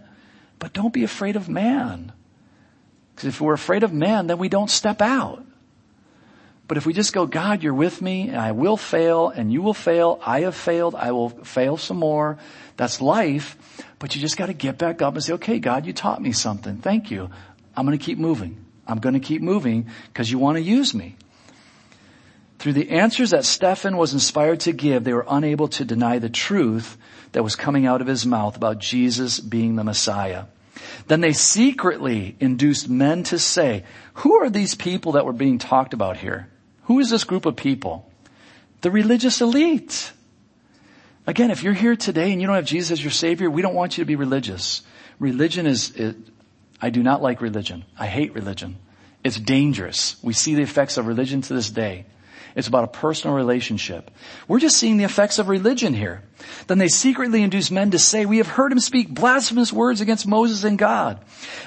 [0.58, 2.12] but don't be afraid of man.
[3.14, 5.44] Because if we're afraid of man, then we don't step out.
[6.66, 9.60] But if we just go, God, you're with me and I will fail and you
[9.60, 10.18] will fail.
[10.24, 10.94] I have failed.
[10.94, 12.38] I will fail some more.
[12.76, 13.56] That's life.
[13.98, 16.32] But you just got to get back up and say, okay, God, you taught me
[16.32, 16.78] something.
[16.78, 17.30] Thank you.
[17.76, 18.64] I'm going to keep moving.
[18.86, 21.16] I'm going to keep moving because you want to use me.
[22.58, 26.30] Through the answers that Stephen was inspired to give, they were unable to deny the
[26.30, 26.96] truth
[27.32, 30.44] that was coming out of his mouth about Jesus being the Messiah.
[31.06, 35.92] Then they secretly induced men to say, who are these people that were being talked
[35.92, 36.48] about here?
[36.84, 38.10] Who is this group of people?
[38.80, 40.12] The religious elite.
[41.26, 43.74] Again, if you're here today and you don't have Jesus as your Savior, we don't
[43.74, 44.82] want you to be religious.
[45.18, 46.16] Religion is, it,
[46.80, 47.84] I do not like religion.
[47.98, 48.76] I hate religion.
[49.24, 50.16] It's dangerous.
[50.22, 52.06] We see the effects of religion to this day.
[52.54, 54.10] It's about a personal relationship.
[54.48, 56.22] We're just seeing the effects of religion here.
[56.68, 60.26] Then they secretly induced men to say, we have heard him speak blasphemous words against
[60.26, 61.20] Moses and God.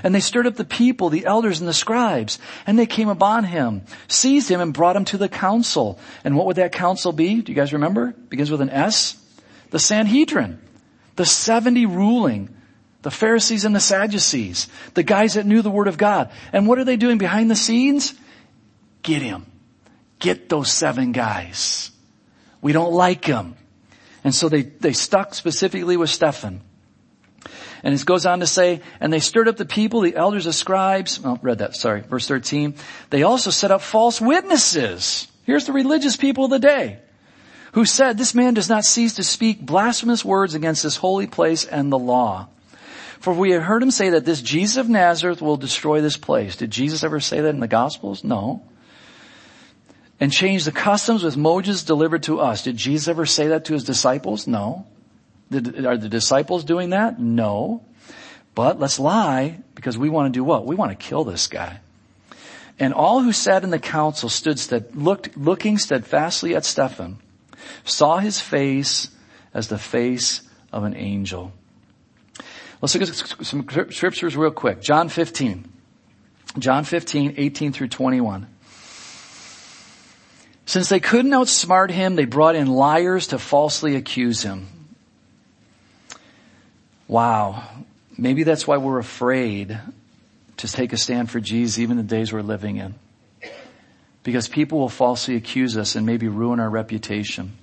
[0.04, 3.44] And they stirred up the people, the elders and the scribes, and they came upon
[3.44, 6.00] him, seized him and brought him to the council.
[6.24, 7.42] And what would that council be?
[7.42, 8.10] Do you guys remember?
[8.10, 9.16] It begins with an S.
[9.70, 10.60] The Sanhedrin.
[11.16, 12.56] The 70 ruling.
[13.02, 14.68] The Pharisees and the Sadducees.
[14.94, 16.32] The guys that knew the Word of God.
[16.52, 18.14] And what are they doing behind the scenes?
[19.04, 19.46] Get him
[20.20, 21.92] get those seven guys.
[22.62, 23.56] We don't like them.
[24.24, 26.62] And so they, they stuck specifically with Stephen.
[27.82, 30.52] And it goes on to say, and they stirred up the people, the elders, the
[30.52, 31.22] scribes.
[31.24, 32.02] Oh, read that, sorry.
[32.02, 32.76] Verse 13.
[33.10, 35.28] They also set up false witnesses.
[35.46, 37.00] Here's the religious people of the day.
[37.74, 41.66] Who said, this man does not cease to speak blasphemous words against this holy place
[41.66, 42.48] and the law.
[43.20, 46.56] For we have heard him say that this Jesus of Nazareth will destroy this place.
[46.56, 48.24] Did Jesus ever say that in the Gospels?
[48.24, 48.64] No.
[50.20, 52.64] And change the customs with Moses delivered to us.
[52.64, 54.48] Did Jesus ever say that to his disciples?
[54.48, 54.86] No.
[55.52, 57.20] Did, are the disciples doing that?
[57.20, 57.84] No.
[58.56, 60.66] But let's lie because we want to do what?
[60.66, 61.80] We want to kill this guy.
[62.80, 64.60] And all who sat in the council stood
[64.96, 67.20] looked, looking steadfastly at Stephen,
[67.84, 69.10] saw his face
[69.54, 70.42] as the face
[70.72, 71.52] of an angel.
[72.82, 74.82] Let's look at some scriptures real quick.
[74.82, 75.70] John 15.
[76.58, 78.48] John 15, 18 through 21.
[80.66, 84.68] Since they couldn't outsmart him, they brought in liars to falsely accuse him.
[87.08, 87.64] Wow.
[88.18, 89.80] Maybe that's why we're afraid
[90.58, 92.96] to take a stand for Jesus even the days we're living in.
[94.30, 97.54] Because people will falsely accuse us and maybe ruin our reputation.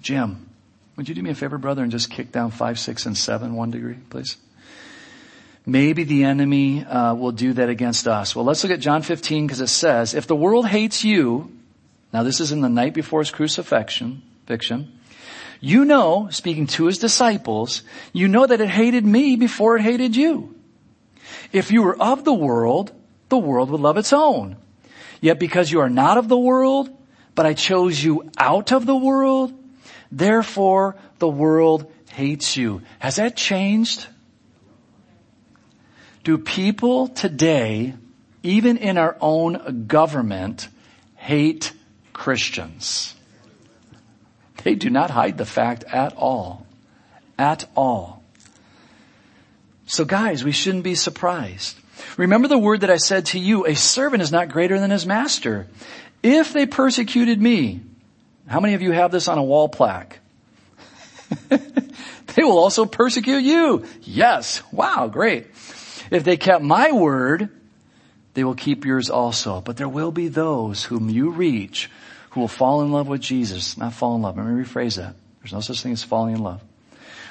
[0.00, 0.48] Jim,
[0.94, 3.56] would you do me a favor, brother, and just kick down five, six, and seven
[3.56, 4.36] one degree, please?
[5.66, 8.36] Maybe the enemy uh, will do that against us.
[8.36, 11.50] Well, let's look at John 15 because it says, if the world hates you,
[12.12, 15.00] now this is in the night before his crucifixion, fiction,
[15.58, 17.82] you know, speaking to his disciples,
[18.12, 20.54] you know that it hated me before it hated you.
[21.50, 22.92] If you were of the world,
[23.30, 24.58] the world would love its own.
[25.24, 26.90] Yet because you are not of the world,
[27.34, 29.54] but I chose you out of the world,
[30.12, 32.82] therefore the world hates you.
[32.98, 34.06] Has that changed?
[36.24, 37.94] Do people today,
[38.42, 40.68] even in our own government,
[41.16, 41.72] hate
[42.12, 43.14] Christians?
[44.62, 46.66] They do not hide the fact at all.
[47.38, 48.22] At all.
[49.86, 51.80] So guys, we shouldn't be surprised.
[52.16, 55.06] Remember the word that I said to you, a servant is not greater than his
[55.06, 55.66] master.
[56.22, 57.80] If they persecuted me,
[58.46, 60.20] how many of you have this on a wall plaque?
[61.48, 63.84] they will also persecute you.
[64.02, 64.62] Yes.
[64.72, 65.46] Wow, great.
[66.10, 67.48] If they kept my word,
[68.34, 69.60] they will keep yours also.
[69.60, 71.90] But there will be those whom you reach
[72.30, 73.76] who will fall in love with Jesus.
[73.76, 74.36] Not fall in love.
[74.36, 75.14] Let me rephrase that.
[75.40, 76.62] There's no such thing as falling in love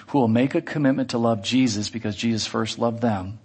[0.07, 3.39] who will make a commitment to love Jesus because Jesus first loved them.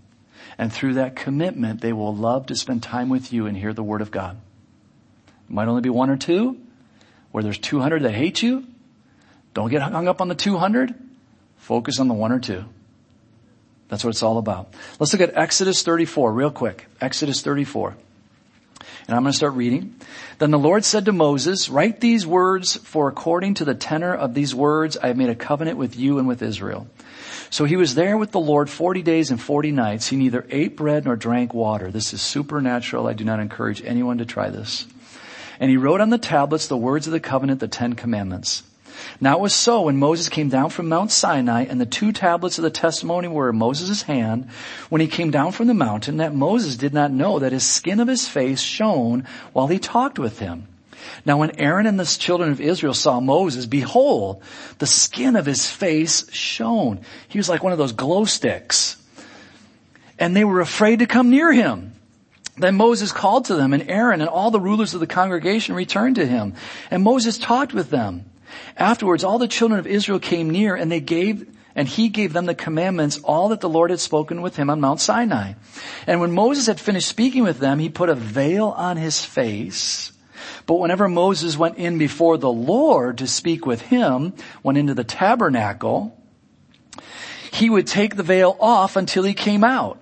[0.58, 3.82] And through that commitment, they will love to spend time with you and hear the
[3.82, 4.36] word of God.
[5.48, 6.58] It might only be one or two,
[7.30, 8.64] where there's 200 that hate you.
[9.54, 10.94] Don't get hung up on the 200.
[11.58, 12.64] Focus on the one or two.
[13.88, 14.74] That's what it's all about.
[14.98, 16.86] Let's look at Exodus 34 real quick.
[17.00, 17.96] Exodus 34.
[19.06, 19.94] And I'm going to start reading.
[20.38, 24.34] Then the Lord said to Moses, write these words for according to the tenor of
[24.34, 26.88] these words, I have made a covenant with you and with Israel.
[27.50, 30.08] So he was there with the Lord 40 days and 40 nights.
[30.08, 31.90] He neither ate bread nor drank water.
[31.90, 33.06] This is supernatural.
[33.06, 34.86] I do not encourage anyone to try this.
[35.58, 38.62] And he wrote on the tablets the words of the covenant, the Ten Commandments.
[39.20, 42.58] Now it was so when Moses came down from Mount Sinai and the two tablets
[42.58, 44.48] of the testimony were in Moses' hand,
[44.88, 48.00] when he came down from the mountain, that Moses did not know that his skin
[48.00, 50.66] of his face shone while he talked with him.
[51.24, 54.42] Now when Aaron and the children of Israel saw Moses, behold,
[54.78, 57.00] the skin of his face shone.
[57.28, 58.96] He was like one of those glow sticks.
[60.18, 61.92] And they were afraid to come near him.
[62.56, 66.16] Then Moses called to them and Aaron and all the rulers of the congregation returned
[66.16, 66.54] to him.
[66.90, 68.24] And Moses talked with them.
[68.76, 71.46] Afterwards, all the children of Israel came near and they gave
[71.78, 74.80] and he gave them the commandments, all that the Lord had spoken with him on
[74.80, 75.52] Mount Sinai.
[76.08, 80.10] And when Moses had finished speaking with them, he put a veil on his face.
[80.66, 85.04] But whenever Moses went in before the Lord to speak with him, went into the
[85.04, 86.16] tabernacle,
[87.52, 89.98] he would take the veil off until he came out.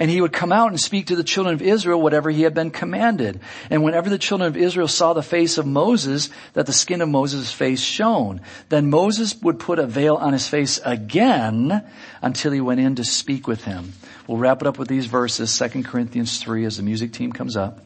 [0.00, 2.54] And he would come out and speak to the children of Israel whatever he had
[2.54, 3.40] been commanded.
[3.68, 7.08] And whenever the children of Israel saw the face of Moses, that the skin of
[7.08, 11.84] Moses' face shone, then Moses would put a veil on his face again
[12.22, 13.92] until he went in to speak with him.
[14.28, 17.56] We'll wrap it up with these verses, 2 Corinthians 3 as the music team comes
[17.56, 17.80] up.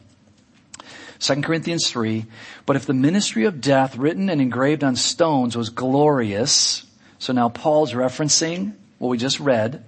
[1.23, 2.25] 2 Corinthians 3,
[2.65, 6.85] but if the ministry of death written and engraved on stones was glorious,
[7.17, 9.85] so now Paul's referencing what we just read,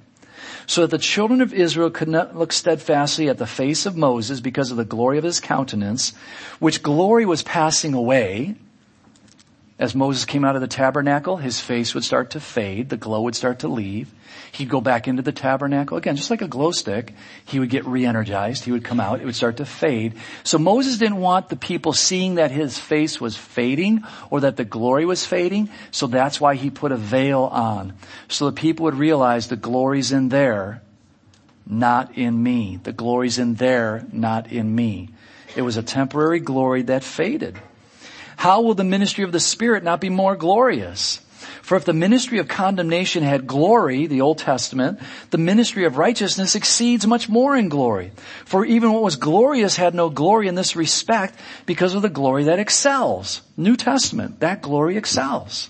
[0.66, 4.40] so that the children of Israel could not look steadfastly at the face of Moses
[4.40, 6.14] because of the glory of his countenance,
[6.60, 8.56] which glory was passing away.
[9.78, 13.24] As Moses came out of the tabernacle, his face would start to fade, the glow
[13.24, 14.10] would start to leave.
[14.54, 17.14] He'd go back into the tabernacle again, just like a glow stick.
[17.46, 18.64] He would get re-energized.
[18.64, 19.20] He would come out.
[19.20, 20.14] It would start to fade.
[20.46, 24.64] So Moses didn't want the people seeing that his face was fading or that the
[24.64, 25.70] glory was fading.
[25.92, 27.94] So that's why he put a veil on.
[28.30, 30.82] So the people would realize the glory's in there,
[31.68, 32.80] not in me.
[32.82, 35.10] The glory's in there, not in me.
[35.58, 37.60] It was a temporary glory that faded.
[38.38, 41.20] How will the ministry of the Spirit not be more glorious?
[41.62, 45.00] For if the ministry of condemnation had glory, the Old Testament,
[45.32, 48.12] the ministry of righteousness exceeds much more in glory.
[48.46, 52.44] For even what was glorious had no glory in this respect because of the glory
[52.44, 53.42] that excels.
[53.58, 55.70] New Testament, that glory excels.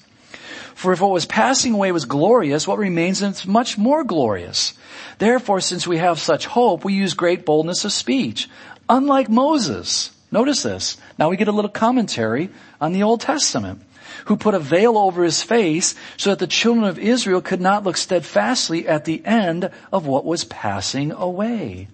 [0.74, 4.74] For if what was passing away was glorious, what remains is much more glorious.
[5.18, 8.50] Therefore, since we have such hope, we use great boldness of speech.
[8.90, 10.12] Unlike Moses.
[10.32, 10.98] Notice this.
[11.18, 12.50] Now we get a little commentary
[12.82, 13.82] on the Old Testament
[14.26, 17.84] who put a veil over his face so that the children of Israel could not
[17.84, 21.88] look steadfastly at the end of what was passing away.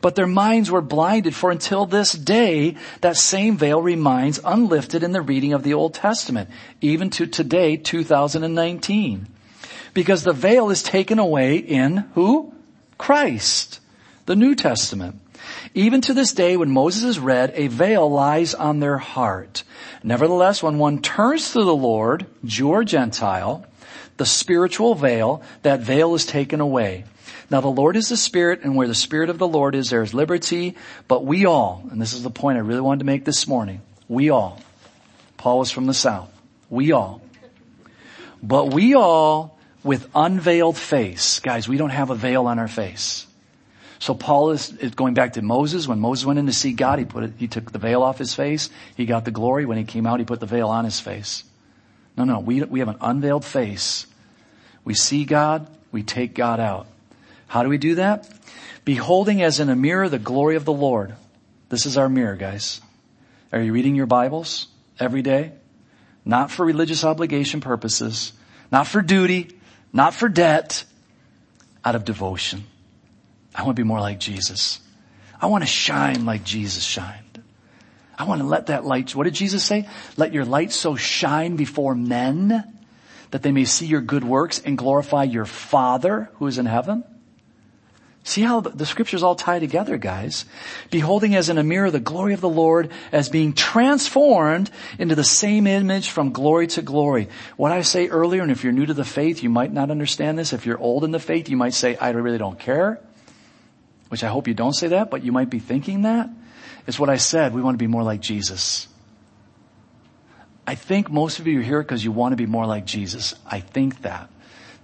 [0.00, 5.12] But their minds were blinded for until this day, that same veil remains unlifted in
[5.12, 6.50] the reading of the Old Testament,
[6.82, 9.26] even to today, 2019.
[9.94, 12.52] Because the veil is taken away in who?
[12.98, 13.80] Christ.
[14.26, 15.20] The New Testament.
[15.72, 19.64] Even to this day, when Moses is read, a veil lies on their heart.
[20.02, 23.64] Nevertheless, when one turns to the Lord, Jew or Gentile,
[24.16, 27.04] the spiritual veil, that veil is taken away.
[27.50, 30.02] Now the Lord is the Spirit, and where the Spirit of the Lord is, there
[30.02, 30.76] is liberty.
[31.08, 33.80] But we all, and this is the point I really wanted to make this morning,
[34.08, 34.60] we all,
[35.36, 36.30] Paul was from the South,
[36.70, 37.22] we all,
[38.42, 41.40] but we all with unveiled face.
[41.40, 43.26] Guys, we don't have a veil on our face.
[44.04, 45.88] So Paul is, is, going back to Moses.
[45.88, 48.18] When Moses went in to see God, he put it, he took the veil off
[48.18, 48.68] his face.
[48.98, 49.64] He got the glory.
[49.64, 51.42] When he came out, he put the veil on his face.
[52.14, 54.06] No, no, we, we have an unveiled face.
[54.84, 55.66] We see God.
[55.90, 56.86] We take God out.
[57.46, 58.28] How do we do that?
[58.84, 61.14] Beholding as in a mirror the glory of the Lord.
[61.70, 62.82] This is our mirror, guys.
[63.54, 64.66] Are you reading your Bibles
[65.00, 65.52] every day?
[66.26, 68.34] Not for religious obligation purposes,
[68.70, 69.58] not for duty,
[69.94, 70.84] not for debt,
[71.82, 72.64] out of devotion.
[73.54, 74.80] I want to be more like Jesus.
[75.40, 77.42] I want to shine like Jesus shined.
[78.16, 79.88] I want to let that light, what did Jesus say?
[80.16, 82.64] Let your light so shine before men
[83.30, 87.04] that they may see your good works and glorify your Father who is in heaven.
[88.26, 90.46] See how the scriptures all tie together, guys.
[90.90, 95.24] Beholding as in a mirror the glory of the Lord as being transformed into the
[95.24, 97.28] same image from glory to glory.
[97.56, 100.38] What I say earlier, and if you're new to the faith, you might not understand
[100.38, 100.54] this.
[100.54, 102.98] If you're old in the faith, you might say, I really don't care
[104.14, 106.30] which I hope you don't say that, but you might be thinking that,
[106.86, 107.52] is what I said.
[107.52, 108.86] We want to be more like Jesus.
[110.64, 113.34] I think most of you are here because you want to be more like Jesus.
[113.44, 114.30] I think that.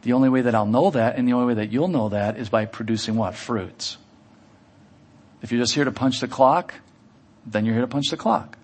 [0.02, 2.38] The only way that I'll know that and the only way that you'll know that
[2.38, 3.36] is by producing what?
[3.36, 3.98] Fruits.
[5.42, 6.74] If you're just here to punch the clock,
[7.46, 8.58] then you're here to punch the clock.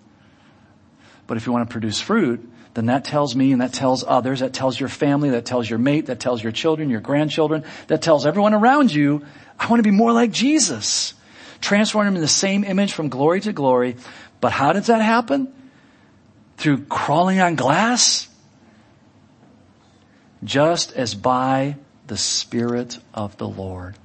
[1.27, 4.41] But if you want to produce fruit, then that tells me and that tells others,
[4.41, 8.01] that tells your family, that tells your mate, that tells your children, your grandchildren, that
[8.01, 9.25] tells everyone around you
[9.59, 11.13] I want to be more like Jesus.
[11.61, 13.95] Transform him in the same image from glory to glory.
[14.39, 15.51] But how does that happen?
[16.57, 18.27] Through crawling on glass?
[20.43, 23.95] Just as by the Spirit of the Lord.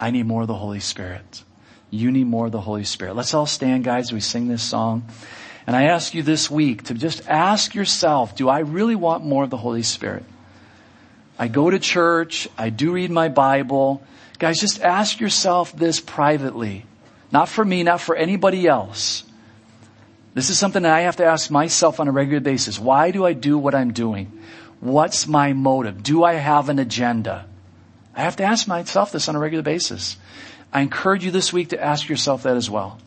[0.00, 1.44] I need more of the Holy Spirit.
[1.90, 3.14] You need more of the Holy Spirit.
[3.14, 5.04] Let's all stand, guys, we sing this song.
[5.66, 9.44] And I ask you this week to just ask yourself, do I really want more
[9.44, 10.24] of the Holy Spirit?
[11.38, 14.02] I go to church, I do read my Bible,
[14.38, 16.84] Guys, just ask yourself this privately.
[17.30, 19.24] Not for me, not for anybody else.
[20.34, 22.78] This is something that I have to ask myself on a regular basis.
[22.78, 24.40] Why do I do what I'm doing?
[24.80, 26.02] What's my motive?
[26.02, 27.46] Do I have an agenda?
[28.14, 30.16] I have to ask myself this on a regular basis.
[30.72, 32.98] I encourage you this week to ask yourself that as well.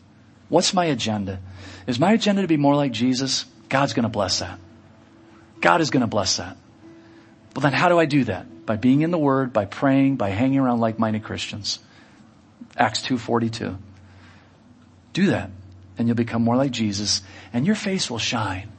[0.48, 1.38] What's my agenda?
[1.86, 3.44] Is my agenda to be more like Jesus?
[3.68, 4.58] God's gonna bless that.
[5.60, 6.56] God is gonna bless that.
[7.54, 8.46] Well then how do I do that?
[8.68, 11.78] By being in the Word, by praying, by hanging around like-minded Christians.
[12.76, 13.78] Acts 2.42.
[15.14, 15.50] Do that
[15.96, 17.22] and you'll become more like Jesus
[17.54, 18.70] and your face will shine.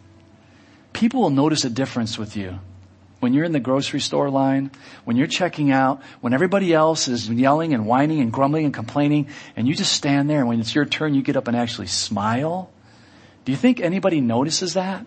[0.94, 2.60] People will notice a difference with you.
[3.20, 4.70] When you're in the grocery store line,
[5.06, 9.30] when you're checking out, when everybody else is yelling and whining and grumbling and complaining
[9.56, 11.88] and you just stand there and when it's your turn you get up and actually
[11.88, 12.70] smile.
[13.44, 15.04] Do you think anybody notices that?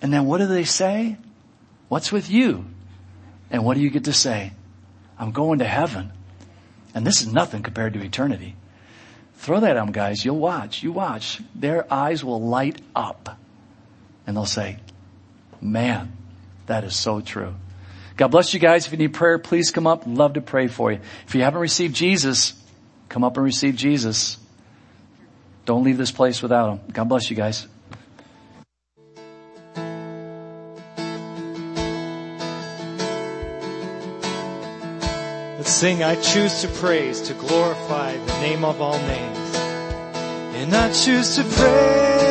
[0.00, 1.18] And then what do they say?
[1.88, 2.71] What's with you?
[3.52, 4.52] And what do you get to say?
[5.18, 6.10] I'm going to heaven.
[6.94, 8.56] And this is nothing compared to eternity.
[9.36, 10.24] Throw that on them, guys.
[10.24, 10.82] You'll watch.
[10.82, 11.40] You watch.
[11.54, 13.38] Their eyes will light up.
[14.26, 14.78] And they'll say,
[15.60, 16.12] man,
[16.66, 17.54] that is so true.
[18.16, 18.86] God bless you guys.
[18.86, 20.04] If you need prayer, please come up.
[20.06, 21.00] Love to pray for you.
[21.26, 22.54] If you haven't received Jesus,
[23.08, 24.38] come up and receive Jesus.
[25.66, 26.80] Don't leave this place without him.
[26.92, 27.66] God bless you guys.
[35.66, 39.56] Sing, I choose to praise, to glorify the name of all names.
[40.54, 42.21] And I choose to praise,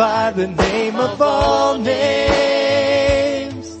[0.00, 3.76] glorify the name of all names.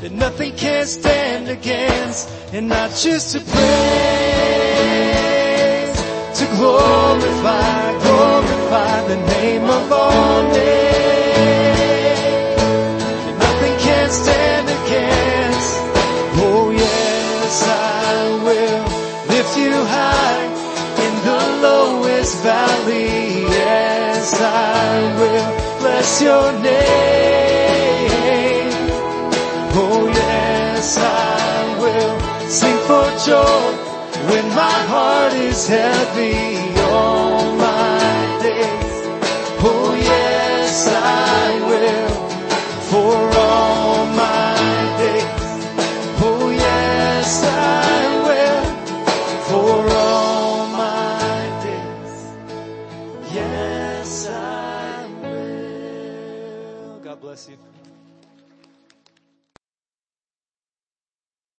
[0.00, 3.54] That nothing can stand against, and I choose to praise,
[6.38, 10.56] to glorify, glorify the name of all names.
[13.24, 15.70] That nothing can stand against.
[16.42, 17.70] Oh yes, I
[18.46, 18.84] will
[19.32, 20.44] lift you high
[21.06, 23.35] in the lowest valley.
[24.28, 26.72] Yes, I will bless your name.
[29.78, 32.18] Oh yes, I will
[32.50, 33.70] sing for joy
[34.28, 38.96] when my heart is heavy all my days.
[39.62, 42.10] Oh yes, I will
[42.90, 43.35] for
[57.36, 57.50] Yes,